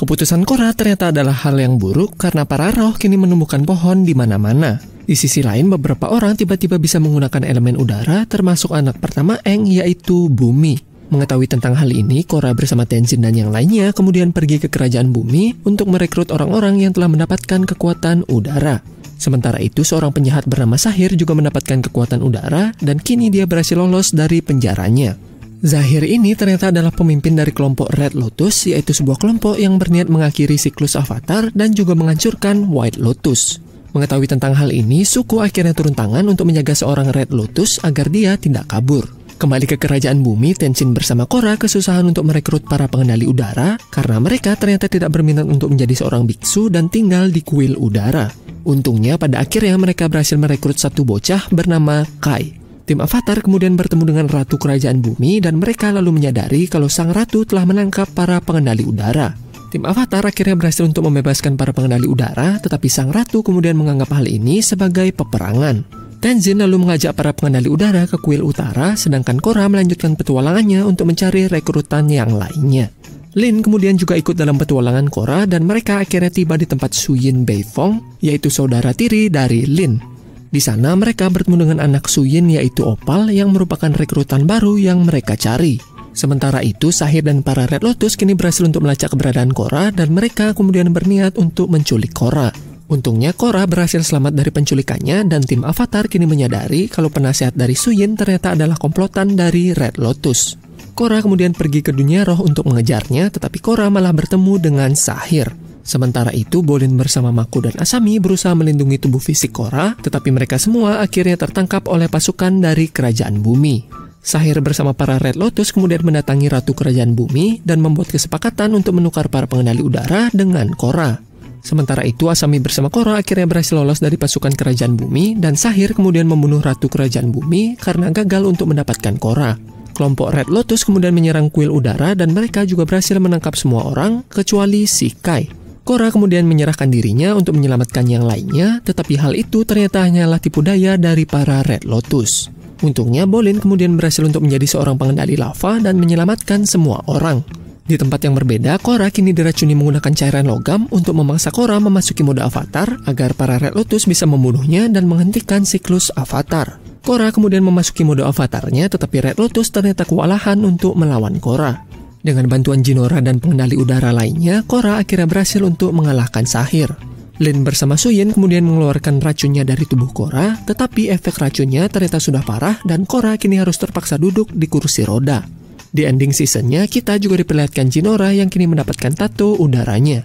Keputusan 0.00 0.48
Korra 0.48 0.72
ternyata 0.72 1.12
adalah 1.12 1.36
hal 1.44 1.60
yang 1.60 1.76
buruk 1.76 2.16
karena 2.16 2.48
para 2.48 2.72
roh 2.72 2.96
kini 2.96 3.20
menumbuhkan 3.20 3.68
pohon 3.68 4.00
di 4.00 4.16
mana-mana. 4.16 4.80
Di 5.04 5.12
sisi 5.12 5.44
lain, 5.44 5.68
beberapa 5.68 6.08
orang 6.08 6.40
tiba-tiba 6.40 6.80
bisa 6.80 6.96
menggunakan 6.96 7.44
elemen 7.44 7.76
udara 7.76 8.24
termasuk 8.24 8.72
anak 8.72 8.96
pertama 8.96 9.36
Eng 9.44 9.68
yaitu 9.68 10.32
bumi. 10.32 10.80
Mengetahui 11.12 11.52
tentang 11.52 11.76
hal 11.76 11.92
ini, 11.92 12.24
Korra 12.24 12.56
bersama 12.56 12.88
Tenzin 12.88 13.20
dan 13.20 13.36
yang 13.36 13.52
lainnya 13.52 13.92
kemudian 13.92 14.32
pergi 14.32 14.56
ke 14.64 14.72
kerajaan 14.72 15.12
bumi 15.12 15.68
untuk 15.68 15.92
merekrut 15.92 16.32
orang-orang 16.32 16.80
yang 16.80 16.96
telah 16.96 17.12
mendapatkan 17.12 17.68
kekuatan 17.68 18.24
udara. 18.32 18.80
Sementara 19.20 19.60
itu, 19.60 19.84
seorang 19.84 20.16
penjahat 20.16 20.48
bernama 20.48 20.80
Sahir 20.80 21.12
juga 21.12 21.36
mendapatkan 21.36 21.84
kekuatan 21.84 22.24
udara 22.24 22.72
dan 22.80 22.96
kini 22.96 23.28
dia 23.28 23.44
berhasil 23.44 23.76
lolos 23.76 24.16
dari 24.16 24.40
penjaranya. 24.40 25.29
Zahir 25.60 26.08
ini 26.08 26.32
ternyata 26.32 26.72
adalah 26.72 26.88
pemimpin 26.88 27.36
dari 27.36 27.52
kelompok 27.52 27.92
Red 27.92 28.16
Lotus, 28.16 28.64
yaitu 28.64 28.96
sebuah 28.96 29.20
kelompok 29.20 29.60
yang 29.60 29.76
berniat 29.76 30.08
mengakhiri 30.08 30.56
siklus 30.56 30.96
avatar 30.96 31.52
dan 31.52 31.76
juga 31.76 31.92
menghancurkan 31.92 32.64
White 32.64 32.96
Lotus. 32.96 33.60
Mengetahui 33.92 34.24
tentang 34.24 34.56
hal 34.56 34.72
ini, 34.72 35.04
suku 35.04 35.36
akhirnya 35.44 35.76
turun 35.76 35.92
tangan 35.92 36.24
untuk 36.32 36.48
menjaga 36.48 36.72
seorang 36.72 37.12
Red 37.12 37.36
Lotus 37.36 37.76
agar 37.84 38.08
dia 38.08 38.40
tidak 38.40 38.72
kabur. 38.72 39.04
Kembali 39.36 39.68
ke 39.68 39.76
kerajaan 39.76 40.24
bumi, 40.24 40.56
Tenzin 40.56 40.96
bersama 40.96 41.28
Korra 41.28 41.60
kesusahan 41.60 42.08
untuk 42.08 42.24
merekrut 42.24 42.64
para 42.64 42.88
pengendali 42.88 43.28
udara 43.28 43.76
karena 43.92 44.16
mereka 44.16 44.56
ternyata 44.56 44.88
tidak 44.88 45.12
berminat 45.12 45.44
untuk 45.44 45.76
menjadi 45.76 46.04
seorang 46.04 46.24
biksu 46.24 46.72
dan 46.72 46.88
tinggal 46.88 47.28
di 47.28 47.44
kuil 47.44 47.76
udara. 47.76 48.32
Untungnya 48.64 49.20
pada 49.20 49.44
akhirnya 49.44 49.76
mereka 49.76 50.08
berhasil 50.08 50.40
merekrut 50.40 50.80
satu 50.80 51.04
bocah 51.04 51.52
bernama 51.52 52.04
Kai. 52.20 52.59
Tim 52.90 52.98
Avatar 52.98 53.38
kemudian 53.38 53.78
bertemu 53.78 54.02
dengan 54.02 54.26
Ratu 54.26 54.58
Kerajaan 54.58 54.98
Bumi 54.98 55.38
dan 55.38 55.62
mereka 55.62 55.94
lalu 55.94 56.10
menyadari 56.10 56.66
kalau 56.66 56.90
sang 56.90 57.14
ratu 57.14 57.46
telah 57.46 57.62
menangkap 57.62 58.10
para 58.10 58.42
pengendali 58.42 58.82
udara. 58.82 59.30
Tim 59.70 59.86
Avatar 59.86 60.26
akhirnya 60.26 60.58
berhasil 60.58 60.82
untuk 60.82 61.06
membebaskan 61.06 61.54
para 61.54 61.70
pengendali 61.70 62.10
udara, 62.10 62.58
tetapi 62.58 62.90
sang 62.90 63.14
ratu 63.14 63.46
kemudian 63.46 63.78
menganggap 63.78 64.10
hal 64.10 64.26
ini 64.26 64.58
sebagai 64.58 65.06
peperangan. 65.14 65.86
Tenzin 66.18 66.58
lalu 66.58 66.82
mengajak 66.82 67.14
para 67.14 67.30
pengendali 67.30 67.70
udara 67.70 68.10
ke 68.10 68.18
kuil 68.18 68.42
utara, 68.42 68.98
sedangkan 68.98 69.38
Korra 69.38 69.70
melanjutkan 69.70 70.18
petualangannya 70.18 70.82
untuk 70.82 71.14
mencari 71.14 71.46
rekrutan 71.46 72.10
yang 72.10 72.34
lainnya. 72.34 72.90
Lin 73.38 73.62
kemudian 73.62 73.94
juga 73.94 74.18
ikut 74.18 74.34
dalam 74.34 74.58
petualangan 74.58 75.06
Korra 75.06 75.46
dan 75.46 75.62
mereka 75.62 76.02
akhirnya 76.02 76.34
tiba 76.34 76.58
di 76.58 76.66
tempat 76.66 76.90
Suyin 76.90 77.46
Beifong, 77.46 78.18
yaitu 78.18 78.50
saudara 78.50 78.90
tiri 78.90 79.30
dari 79.30 79.62
Lin. 79.62 80.09
Di 80.50 80.58
sana 80.58 80.98
mereka 80.98 81.30
bertemu 81.30 81.62
dengan 81.62 81.78
anak 81.78 82.10
Suyin 82.10 82.50
yaitu 82.50 82.82
Opal 82.82 83.30
yang 83.30 83.54
merupakan 83.54 83.86
rekrutan 83.94 84.50
baru 84.50 84.74
yang 84.82 85.06
mereka 85.06 85.38
cari. 85.38 85.78
Sementara 86.10 86.58
itu, 86.66 86.90
Sahir 86.90 87.22
dan 87.22 87.46
para 87.46 87.70
Red 87.70 87.86
Lotus 87.86 88.18
kini 88.18 88.34
berhasil 88.34 88.66
untuk 88.66 88.82
melacak 88.82 89.14
keberadaan 89.14 89.54
Korra 89.54 89.94
dan 89.94 90.10
mereka 90.10 90.50
kemudian 90.50 90.90
berniat 90.90 91.38
untuk 91.38 91.70
menculik 91.70 92.10
Korra. 92.10 92.50
Untungnya 92.90 93.30
Korra 93.30 93.62
berhasil 93.70 94.02
selamat 94.02 94.34
dari 94.34 94.50
penculikannya 94.50 95.30
dan 95.30 95.46
tim 95.46 95.62
Avatar 95.62 96.10
kini 96.10 96.26
menyadari 96.26 96.90
kalau 96.90 97.14
penasehat 97.14 97.54
dari 97.54 97.78
Suyin 97.78 98.18
ternyata 98.18 98.58
adalah 98.58 98.74
komplotan 98.74 99.38
dari 99.38 99.70
Red 99.70 100.02
Lotus. 100.02 100.58
Korra 100.98 101.22
kemudian 101.22 101.54
pergi 101.54 101.86
ke 101.86 101.94
dunia 101.94 102.26
roh 102.26 102.42
untuk 102.42 102.66
mengejarnya, 102.66 103.30
tetapi 103.30 103.62
Korra 103.62 103.86
malah 103.86 104.10
bertemu 104.10 104.54
dengan 104.58 104.90
Sahir. 104.98 105.69
Sementara 105.80 106.30
itu, 106.36 106.60
Bolin 106.60 106.94
bersama 106.94 107.32
Maku 107.32 107.64
dan 107.64 107.74
Asami 107.80 108.20
berusaha 108.20 108.52
melindungi 108.52 109.00
tubuh 109.00 109.20
fisik 109.20 109.56
Korra, 109.56 109.96
tetapi 109.96 110.28
mereka 110.30 110.60
semua 110.60 111.00
akhirnya 111.00 111.40
tertangkap 111.40 111.88
oleh 111.88 112.06
pasukan 112.06 112.60
dari 112.60 112.92
Kerajaan 112.92 113.40
Bumi. 113.40 114.00
Sahir 114.20 114.60
bersama 114.60 114.92
para 114.92 115.16
Red 115.16 115.40
Lotus 115.40 115.72
kemudian 115.72 116.04
mendatangi 116.04 116.52
Ratu 116.52 116.76
Kerajaan 116.76 117.16
Bumi 117.16 117.64
dan 117.64 117.80
membuat 117.80 118.12
kesepakatan 118.12 118.76
untuk 118.76 119.00
menukar 119.00 119.32
para 119.32 119.48
pengendali 119.48 119.80
udara 119.80 120.28
dengan 120.28 120.68
Korra. 120.76 121.16
Sementara 121.60 122.04
itu, 122.04 122.28
Asami 122.28 122.60
bersama 122.60 122.88
Korra 122.92 123.20
akhirnya 123.20 123.48
berhasil 123.48 123.76
lolos 123.76 124.00
dari 124.00 124.16
pasukan 124.16 124.52
kerajaan 124.56 124.96
bumi 124.96 125.36
dan 125.36 125.60
Sahir 125.60 125.92
kemudian 125.92 126.24
membunuh 126.24 126.60
Ratu 126.60 126.88
Kerajaan 126.88 127.28
Bumi 127.28 127.76
karena 127.76 128.08
gagal 128.08 128.48
untuk 128.48 128.72
mendapatkan 128.72 129.20
Korra. 129.20 129.60
Kelompok 129.92 130.32
Red 130.32 130.48
Lotus 130.48 130.88
kemudian 130.88 131.12
menyerang 131.12 131.52
kuil 131.52 131.68
udara 131.68 132.16
dan 132.16 132.32
mereka 132.32 132.64
juga 132.64 132.88
berhasil 132.88 133.20
menangkap 133.20 133.52
semua 133.60 133.84
orang 133.84 134.24
kecuali 134.32 134.88
si 134.88 135.12
Kai. 135.12 135.59
Korra 135.90 136.14
kemudian 136.14 136.46
menyerahkan 136.46 136.86
dirinya 136.86 137.34
untuk 137.34 137.58
menyelamatkan 137.58 138.06
yang 138.06 138.22
lainnya, 138.22 138.78
tetapi 138.86 139.18
hal 139.18 139.34
itu 139.34 139.66
ternyata 139.66 140.06
hanyalah 140.06 140.38
tipu 140.38 140.62
daya 140.62 140.94
dari 140.94 141.26
para 141.26 141.66
Red 141.66 141.82
Lotus. 141.82 142.46
Untungnya 142.78 143.26
Bolin 143.26 143.58
kemudian 143.58 143.98
berhasil 143.98 144.22
untuk 144.22 144.46
menjadi 144.46 144.70
seorang 144.70 144.94
pengendali 144.94 145.34
lava 145.34 145.82
dan 145.82 145.98
menyelamatkan 145.98 146.62
semua 146.62 147.02
orang. 147.10 147.42
Di 147.90 147.98
tempat 147.98 148.22
yang 148.22 148.38
berbeda, 148.38 148.78
Korra 148.78 149.10
kini 149.10 149.34
diracuni 149.34 149.74
menggunakan 149.74 150.14
cairan 150.14 150.46
logam 150.46 150.86
untuk 150.94 151.18
memaksa 151.18 151.50
Korra 151.50 151.82
memasuki 151.82 152.22
mode 152.22 152.38
avatar 152.38 152.86
agar 153.10 153.34
para 153.34 153.58
Red 153.58 153.74
Lotus 153.74 154.06
bisa 154.06 154.30
membunuhnya 154.30 154.86
dan 154.86 155.10
menghentikan 155.10 155.66
siklus 155.66 156.14
avatar. 156.14 156.78
Korra 157.02 157.34
kemudian 157.34 157.66
memasuki 157.66 158.06
mode 158.06 158.22
avatarnya 158.22 158.86
tetapi 158.94 159.26
Red 159.26 159.42
Lotus 159.42 159.74
ternyata 159.74 160.06
kewalahan 160.06 160.62
untuk 160.62 160.94
melawan 160.94 161.42
Korra. 161.42 161.89
Dengan 162.20 162.52
bantuan 162.52 162.84
Jinora 162.84 163.24
dan 163.24 163.40
pengendali 163.40 163.80
udara 163.80 164.12
lainnya, 164.12 164.60
Korra 164.68 165.00
akhirnya 165.00 165.24
berhasil 165.24 165.64
untuk 165.64 165.96
mengalahkan 165.96 166.44
Sahir. 166.44 166.92
Lin 167.40 167.64
bersama 167.64 167.96
Suyin 167.96 168.36
kemudian 168.36 168.68
mengeluarkan 168.68 169.24
racunnya 169.24 169.64
dari 169.64 169.88
tubuh 169.88 170.12
Korra, 170.12 170.60
tetapi 170.68 171.08
efek 171.08 171.40
racunnya 171.40 171.88
ternyata 171.88 172.20
sudah 172.20 172.44
parah 172.44 172.76
dan 172.84 173.08
Korra 173.08 173.40
kini 173.40 173.56
harus 173.56 173.80
terpaksa 173.80 174.20
duduk 174.20 174.52
di 174.52 174.68
kursi 174.68 175.08
roda. 175.08 175.40
Di 175.88 176.04
ending 176.04 176.36
seasonnya, 176.36 176.84
kita 176.84 177.16
juga 177.16 177.40
diperlihatkan 177.40 177.88
Jinora 177.88 178.36
yang 178.36 178.52
kini 178.52 178.68
mendapatkan 178.68 179.16
tato 179.16 179.56
udaranya. 179.56 180.20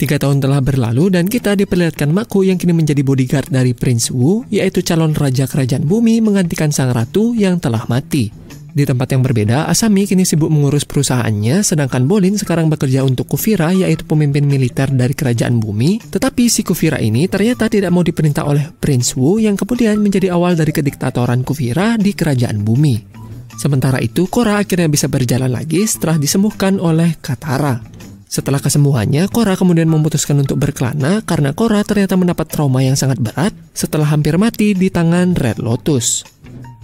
Tiga 0.00 0.16
tahun 0.16 0.40
telah 0.40 0.64
berlalu 0.64 1.12
dan 1.12 1.28
kita 1.28 1.52
diperlihatkan 1.52 2.08
Maku 2.08 2.48
yang 2.48 2.56
kini 2.56 2.72
menjadi 2.72 3.04
bodyguard 3.04 3.52
dari 3.52 3.76
Prince 3.76 4.08
Wu, 4.08 4.48
yaitu 4.48 4.80
calon 4.80 5.12
raja 5.12 5.44
kerajaan 5.44 5.84
bumi 5.84 6.24
menggantikan 6.24 6.72
sang 6.72 6.96
ratu 6.96 7.36
yang 7.36 7.60
telah 7.60 7.84
mati. 7.92 8.47
Di 8.68 8.84
tempat 8.84 9.10
yang 9.10 9.24
berbeda, 9.24 9.66
Asami 9.66 10.04
kini 10.04 10.28
sibuk 10.28 10.52
mengurus 10.52 10.84
perusahaannya, 10.84 11.64
sedangkan 11.64 12.04
Bolin 12.04 12.36
sekarang 12.36 12.68
bekerja 12.68 13.02
untuk 13.02 13.26
Kufira, 13.26 13.72
yaitu 13.72 14.04
pemimpin 14.04 14.44
militer 14.44 14.92
dari 14.92 15.16
kerajaan 15.16 15.58
bumi. 15.58 15.98
Tetapi 16.04 16.46
si 16.52 16.62
Kufira 16.62 17.00
ini 17.00 17.26
ternyata 17.26 17.66
tidak 17.66 17.90
mau 17.90 18.04
diperintah 18.04 18.44
oleh 18.44 18.70
Prince 18.76 19.16
Wu 19.16 19.40
yang 19.40 19.56
kemudian 19.56 19.98
menjadi 19.98 20.30
awal 20.30 20.54
dari 20.54 20.70
kediktatoran 20.70 21.42
Kufira 21.42 21.96
di 21.96 22.12
kerajaan 22.12 22.62
bumi. 22.62 23.18
Sementara 23.58 23.98
itu, 23.98 24.30
Korra 24.30 24.62
akhirnya 24.62 24.86
bisa 24.86 25.10
berjalan 25.10 25.50
lagi 25.50 25.82
setelah 25.82 26.14
disembuhkan 26.14 26.78
oleh 26.78 27.18
Katara. 27.18 27.82
Setelah 28.28 28.60
kesembuhannya, 28.60 29.26
Korra 29.32 29.56
kemudian 29.56 29.88
memutuskan 29.90 30.38
untuk 30.38 30.60
berkelana 30.60 31.24
karena 31.24 31.56
Korra 31.56 31.80
ternyata 31.82 32.14
mendapat 32.14 32.46
trauma 32.46 32.84
yang 32.84 32.94
sangat 32.94 33.18
berat 33.18 33.56
setelah 33.72 34.06
hampir 34.12 34.36
mati 34.36 34.76
di 34.76 34.92
tangan 34.92 35.32
Red 35.32 35.58
Lotus. 35.58 36.37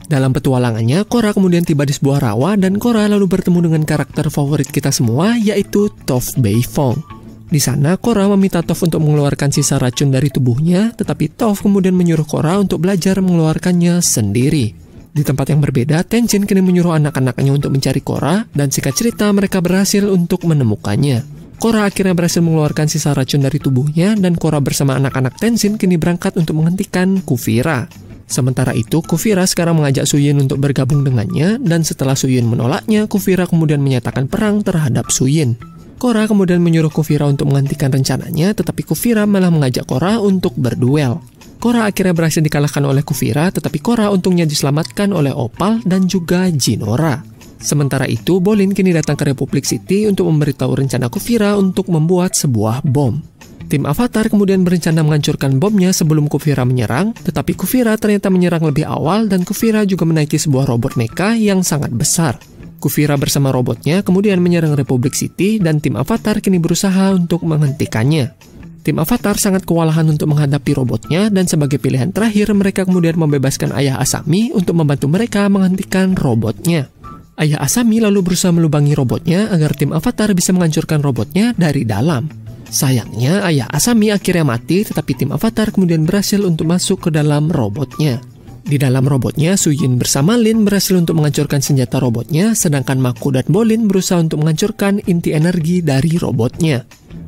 Dalam 0.04 0.36
petualangannya, 0.36 1.08
Korra 1.08 1.32
kemudian 1.32 1.64
tiba 1.64 1.88
di 1.88 1.96
sebuah 1.96 2.20
rawa 2.20 2.60
dan 2.60 2.76
Korra 2.76 3.08
lalu 3.08 3.24
bertemu 3.24 3.72
dengan 3.72 3.82
karakter 3.88 4.28
favorit 4.28 4.68
kita 4.68 4.92
semua 4.92 5.40
yaitu 5.40 5.88
Toph 6.04 6.36
Beifong. 6.36 7.00
Di 7.48 7.56
sana, 7.56 7.96
Korra 7.96 8.28
meminta 8.28 8.60
Toph 8.60 8.84
untuk 8.84 9.00
mengeluarkan 9.00 9.48
sisa 9.48 9.80
racun 9.80 10.12
dari 10.12 10.28
tubuhnya, 10.28 10.92
tetapi 10.92 11.32
Toph 11.32 11.64
kemudian 11.64 11.96
menyuruh 11.96 12.28
Korra 12.28 12.60
untuk 12.60 12.84
belajar 12.84 13.22
mengeluarkannya 13.24 14.04
sendiri. 14.04 14.76
Di 15.14 15.22
tempat 15.22 15.54
yang 15.54 15.62
berbeda, 15.62 16.02
Tenzin 16.02 16.42
kini 16.42 16.58
menyuruh 16.58 16.98
anak-anaknya 16.98 17.54
untuk 17.54 17.70
mencari 17.70 18.02
Korra, 18.02 18.42
dan 18.50 18.74
singkat 18.74 18.98
cerita 18.98 19.30
mereka 19.30 19.62
berhasil 19.62 20.02
untuk 20.10 20.42
menemukannya. 20.42 21.22
Korra 21.54 21.86
akhirnya 21.86 22.18
berhasil 22.18 22.42
mengeluarkan 22.42 22.90
sisa 22.90 23.14
racun 23.14 23.46
dari 23.46 23.62
tubuhnya, 23.62 24.18
dan 24.18 24.34
Korra 24.34 24.58
bersama 24.58 24.98
anak-anak 24.98 25.38
Tenzin 25.38 25.78
kini 25.78 25.94
berangkat 25.94 26.34
untuk 26.34 26.58
menghentikan 26.58 27.22
Kufira. 27.22 27.86
Sementara 28.34 28.74
itu, 28.74 28.98
Kufira 28.98 29.46
sekarang 29.46 29.78
mengajak 29.78 30.10
Suyin 30.10 30.34
untuk 30.42 30.58
bergabung 30.58 31.06
dengannya, 31.06 31.62
dan 31.62 31.86
setelah 31.86 32.18
Suyin 32.18 32.50
menolaknya, 32.50 33.06
Kufira 33.06 33.46
kemudian 33.46 33.78
menyatakan 33.78 34.26
perang 34.26 34.58
terhadap 34.66 35.14
Suyin. 35.14 35.54
Korra 36.02 36.26
kemudian 36.26 36.58
menyuruh 36.58 36.90
Kufira 36.90 37.30
untuk 37.30 37.54
menghentikan 37.54 37.94
rencananya, 37.94 38.50
tetapi 38.50 38.82
Kufira 38.82 39.22
malah 39.22 39.54
mengajak 39.54 39.86
Korra 39.86 40.18
untuk 40.18 40.58
berduel. 40.58 41.22
Korra 41.62 41.86
akhirnya 41.86 42.10
berhasil 42.10 42.42
dikalahkan 42.42 42.82
oleh 42.82 43.06
Kufira, 43.06 43.54
tetapi 43.54 43.78
Korra 43.78 44.10
untungnya 44.10 44.50
diselamatkan 44.50 45.14
oleh 45.14 45.30
Opal 45.30 45.78
dan 45.86 46.10
juga 46.10 46.50
Jinora. 46.50 47.22
Sementara 47.62 48.10
itu, 48.10 48.42
Bolin 48.42 48.74
kini 48.74 48.90
datang 48.90 49.14
ke 49.14 49.30
Republic 49.30 49.62
City 49.62 50.10
untuk 50.10 50.26
memberitahu 50.26 50.74
rencana 50.74 51.06
Kufira 51.06 51.54
untuk 51.54 51.86
membuat 51.86 52.34
sebuah 52.34 52.82
bom. 52.82 53.16
Tim 53.64 53.88
Avatar 53.88 54.28
kemudian 54.28 54.60
berencana 54.62 55.00
menghancurkan 55.00 55.56
bomnya 55.56 55.90
sebelum 55.90 56.28
Kufira 56.28 56.68
menyerang, 56.68 57.16
tetapi 57.16 57.56
Kufira 57.56 57.96
ternyata 57.96 58.28
menyerang 58.28 58.62
lebih 58.62 58.84
awal 58.84 59.26
dan 59.26 59.42
Kufira 59.42 59.88
juga 59.88 60.04
menaiki 60.04 60.36
sebuah 60.36 60.68
robot 60.68 61.00
mecha 61.00 61.32
yang 61.32 61.64
sangat 61.64 61.90
besar. 61.90 62.36
Kufira 62.76 63.16
bersama 63.16 63.48
robotnya 63.48 64.04
kemudian 64.04 64.44
menyerang 64.44 64.76
Republic 64.76 65.16
City 65.16 65.56
dan 65.56 65.80
tim 65.80 65.96
Avatar 65.96 66.44
kini 66.44 66.60
berusaha 66.60 67.16
untuk 67.16 67.40
menghentikannya. 67.48 68.36
Tim 68.84 69.00
Avatar 69.00 69.40
sangat 69.40 69.64
kewalahan 69.64 70.04
untuk 70.12 70.28
menghadapi 70.28 70.76
robotnya 70.76 71.32
dan 71.32 71.48
sebagai 71.48 71.80
pilihan 71.80 72.12
terakhir 72.12 72.52
mereka 72.52 72.84
kemudian 72.84 73.16
membebaskan 73.16 73.72
ayah 73.80 73.96
Asami 73.96 74.52
untuk 74.52 74.76
membantu 74.76 75.08
mereka 75.08 75.48
menghentikan 75.48 76.12
robotnya. 76.12 76.92
Ayah 77.40 77.64
Asami 77.64 78.04
lalu 78.04 78.20
berusaha 78.20 78.52
melubangi 78.52 78.92
robotnya 78.92 79.48
agar 79.48 79.72
tim 79.72 79.96
Avatar 79.96 80.36
bisa 80.36 80.52
menghancurkan 80.52 81.00
robotnya 81.00 81.56
dari 81.56 81.88
dalam. 81.88 82.43
Sayangnya 82.74 83.46
ayah 83.46 83.70
Asami 83.70 84.10
akhirnya 84.10 84.42
mati 84.42 84.82
tetapi 84.82 85.14
tim 85.14 85.30
Avatar 85.30 85.70
kemudian 85.70 86.02
berhasil 86.02 86.42
untuk 86.42 86.66
masuk 86.66 87.06
ke 87.06 87.10
dalam 87.14 87.46
robotnya. 87.46 88.18
Di 88.64 88.80
dalam 88.80 89.04
robotnya, 89.04 89.60
Suyin 89.60 90.00
bersama 90.00 90.34
Lin 90.40 90.64
berhasil 90.64 90.96
untuk 90.96 91.20
menghancurkan 91.20 91.60
senjata 91.60 92.00
robotnya, 92.00 92.56
sedangkan 92.56 92.96
Maku 92.96 93.30
dan 93.36 93.44
Bolin 93.46 93.86
berusaha 93.86 94.16
untuk 94.16 94.40
menghancurkan 94.40 95.04
inti 95.04 95.36
energi 95.36 95.84
dari 95.84 96.16
robotnya. 96.16 96.82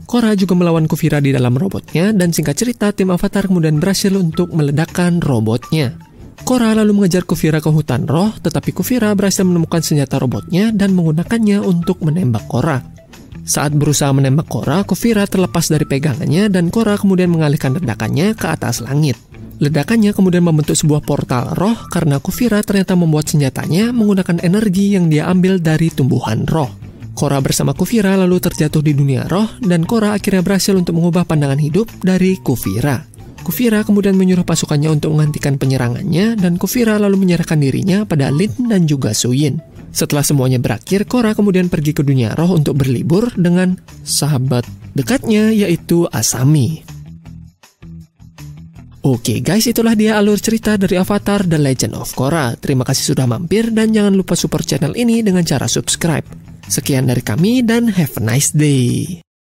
Korra 0.09 0.33
juga 0.33 0.57
melawan 0.57 0.89
Kufira 0.89 1.21
di 1.21 1.37
dalam 1.37 1.53
robotnya, 1.61 2.17
dan 2.17 2.33
singkat 2.33 2.57
cerita 2.57 2.89
tim 2.97 3.13
Avatar 3.13 3.53
kemudian 3.53 3.77
berhasil 3.77 4.17
untuk 4.17 4.49
meledakkan 4.57 5.21
robotnya. 5.21 6.01
Korra 6.41 6.73
lalu 6.73 7.05
mengejar 7.05 7.29
Kufira 7.29 7.61
ke 7.61 7.69
hutan 7.69 8.09
roh, 8.09 8.33
tetapi 8.41 8.73
Kufira 8.73 9.13
berhasil 9.13 9.45
menemukan 9.45 9.85
senjata 9.85 10.17
robotnya 10.17 10.73
dan 10.73 10.97
menggunakannya 10.97 11.61
untuk 11.61 12.01
menembak 12.01 12.49
Korra. 12.49 12.96
Saat 13.47 13.79
berusaha 13.79 14.11
menembak 14.11 14.51
Korra, 14.51 14.83
Kufira 14.83 15.23
terlepas 15.23 15.71
dari 15.71 15.87
pegangannya 15.87 16.51
dan 16.51 16.67
Korra 16.67 16.99
kemudian 16.99 17.31
mengalihkan 17.31 17.79
ledakannya 17.79 18.35
ke 18.35 18.47
atas 18.51 18.83
langit. 18.83 19.15
Ledakannya 19.63 20.11
kemudian 20.11 20.43
membentuk 20.43 20.75
sebuah 20.75 21.01
portal 21.07 21.55
roh 21.55 21.79
karena 21.89 22.19
Kufira 22.19 22.59
ternyata 22.67 22.99
membuat 22.99 23.31
senjatanya 23.31 23.95
menggunakan 23.95 24.43
energi 24.43 24.99
yang 24.99 25.07
dia 25.07 25.31
ambil 25.31 25.63
dari 25.63 25.95
tumbuhan 25.95 26.43
roh. 26.45 26.69
Korra 27.17 27.41
bersama 27.41 27.73
Kufira 27.73 28.19
lalu 28.19 28.43
terjatuh 28.43 28.83
di 28.83 28.93
dunia 28.93 29.25
roh 29.31 29.49
dan 29.63 29.87
Korra 29.87 30.13
akhirnya 30.19 30.43
berhasil 30.43 30.75
untuk 30.75 30.99
mengubah 30.99 31.25
pandangan 31.25 31.63
hidup 31.63 31.89
dari 32.03 32.37
Kufira. 32.43 33.01
Kufira 33.47 33.87
kemudian 33.87 34.19
menyuruh 34.19 34.43
pasukannya 34.43 34.91
untuk 34.91 35.15
menghentikan 35.15 35.55
penyerangannya 35.55 36.35
dan 36.35 36.59
Kufira 36.59 36.99
lalu 36.99 37.15
menyerahkan 37.15 37.63
dirinya 37.63 38.03
pada 38.03 38.27
Lin 38.29 38.51
dan 38.67 38.91
juga 38.91 39.15
Suyin. 39.15 39.76
Setelah 39.97 40.21
semuanya 40.21 40.61
berakhir, 40.61 41.09
Korra 41.09 41.33
kemudian 41.33 41.73
pergi 41.73 41.97
ke 41.97 42.05
dunia 42.05 42.37
roh 42.37 42.53
untuk 42.61 42.77
berlibur 42.77 43.33
dengan 43.33 43.81
sahabat 44.05 44.69
dekatnya 44.93 45.57
yaitu 45.57 46.05
Asami. 46.13 46.85
Oke 49.01 49.41
guys, 49.41 49.65
itulah 49.65 49.97
dia 49.97 50.21
alur 50.21 50.37
cerita 50.37 50.77
dari 50.77 51.01
Avatar 51.01 51.49
The 51.49 51.57
Legend 51.57 51.97
of 51.97 52.13
Korra. 52.13 52.53
Terima 52.61 52.85
kasih 52.85 53.17
sudah 53.17 53.25
mampir 53.25 53.73
dan 53.73 53.95
jangan 53.95 54.13
lupa 54.13 54.37
support 54.37 54.69
channel 54.69 54.93
ini 54.93 55.25
dengan 55.25 55.47
cara 55.49 55.65
subscribe. 55.65 56.27
Sekian 56.69 57.09
dari 57.09 57.25
kami 57.25 57.65
dan 57.65 57.89
have 57.89 58.13
a 58.19 58.23
nice 58.23 58.53
day. 58.53 59.26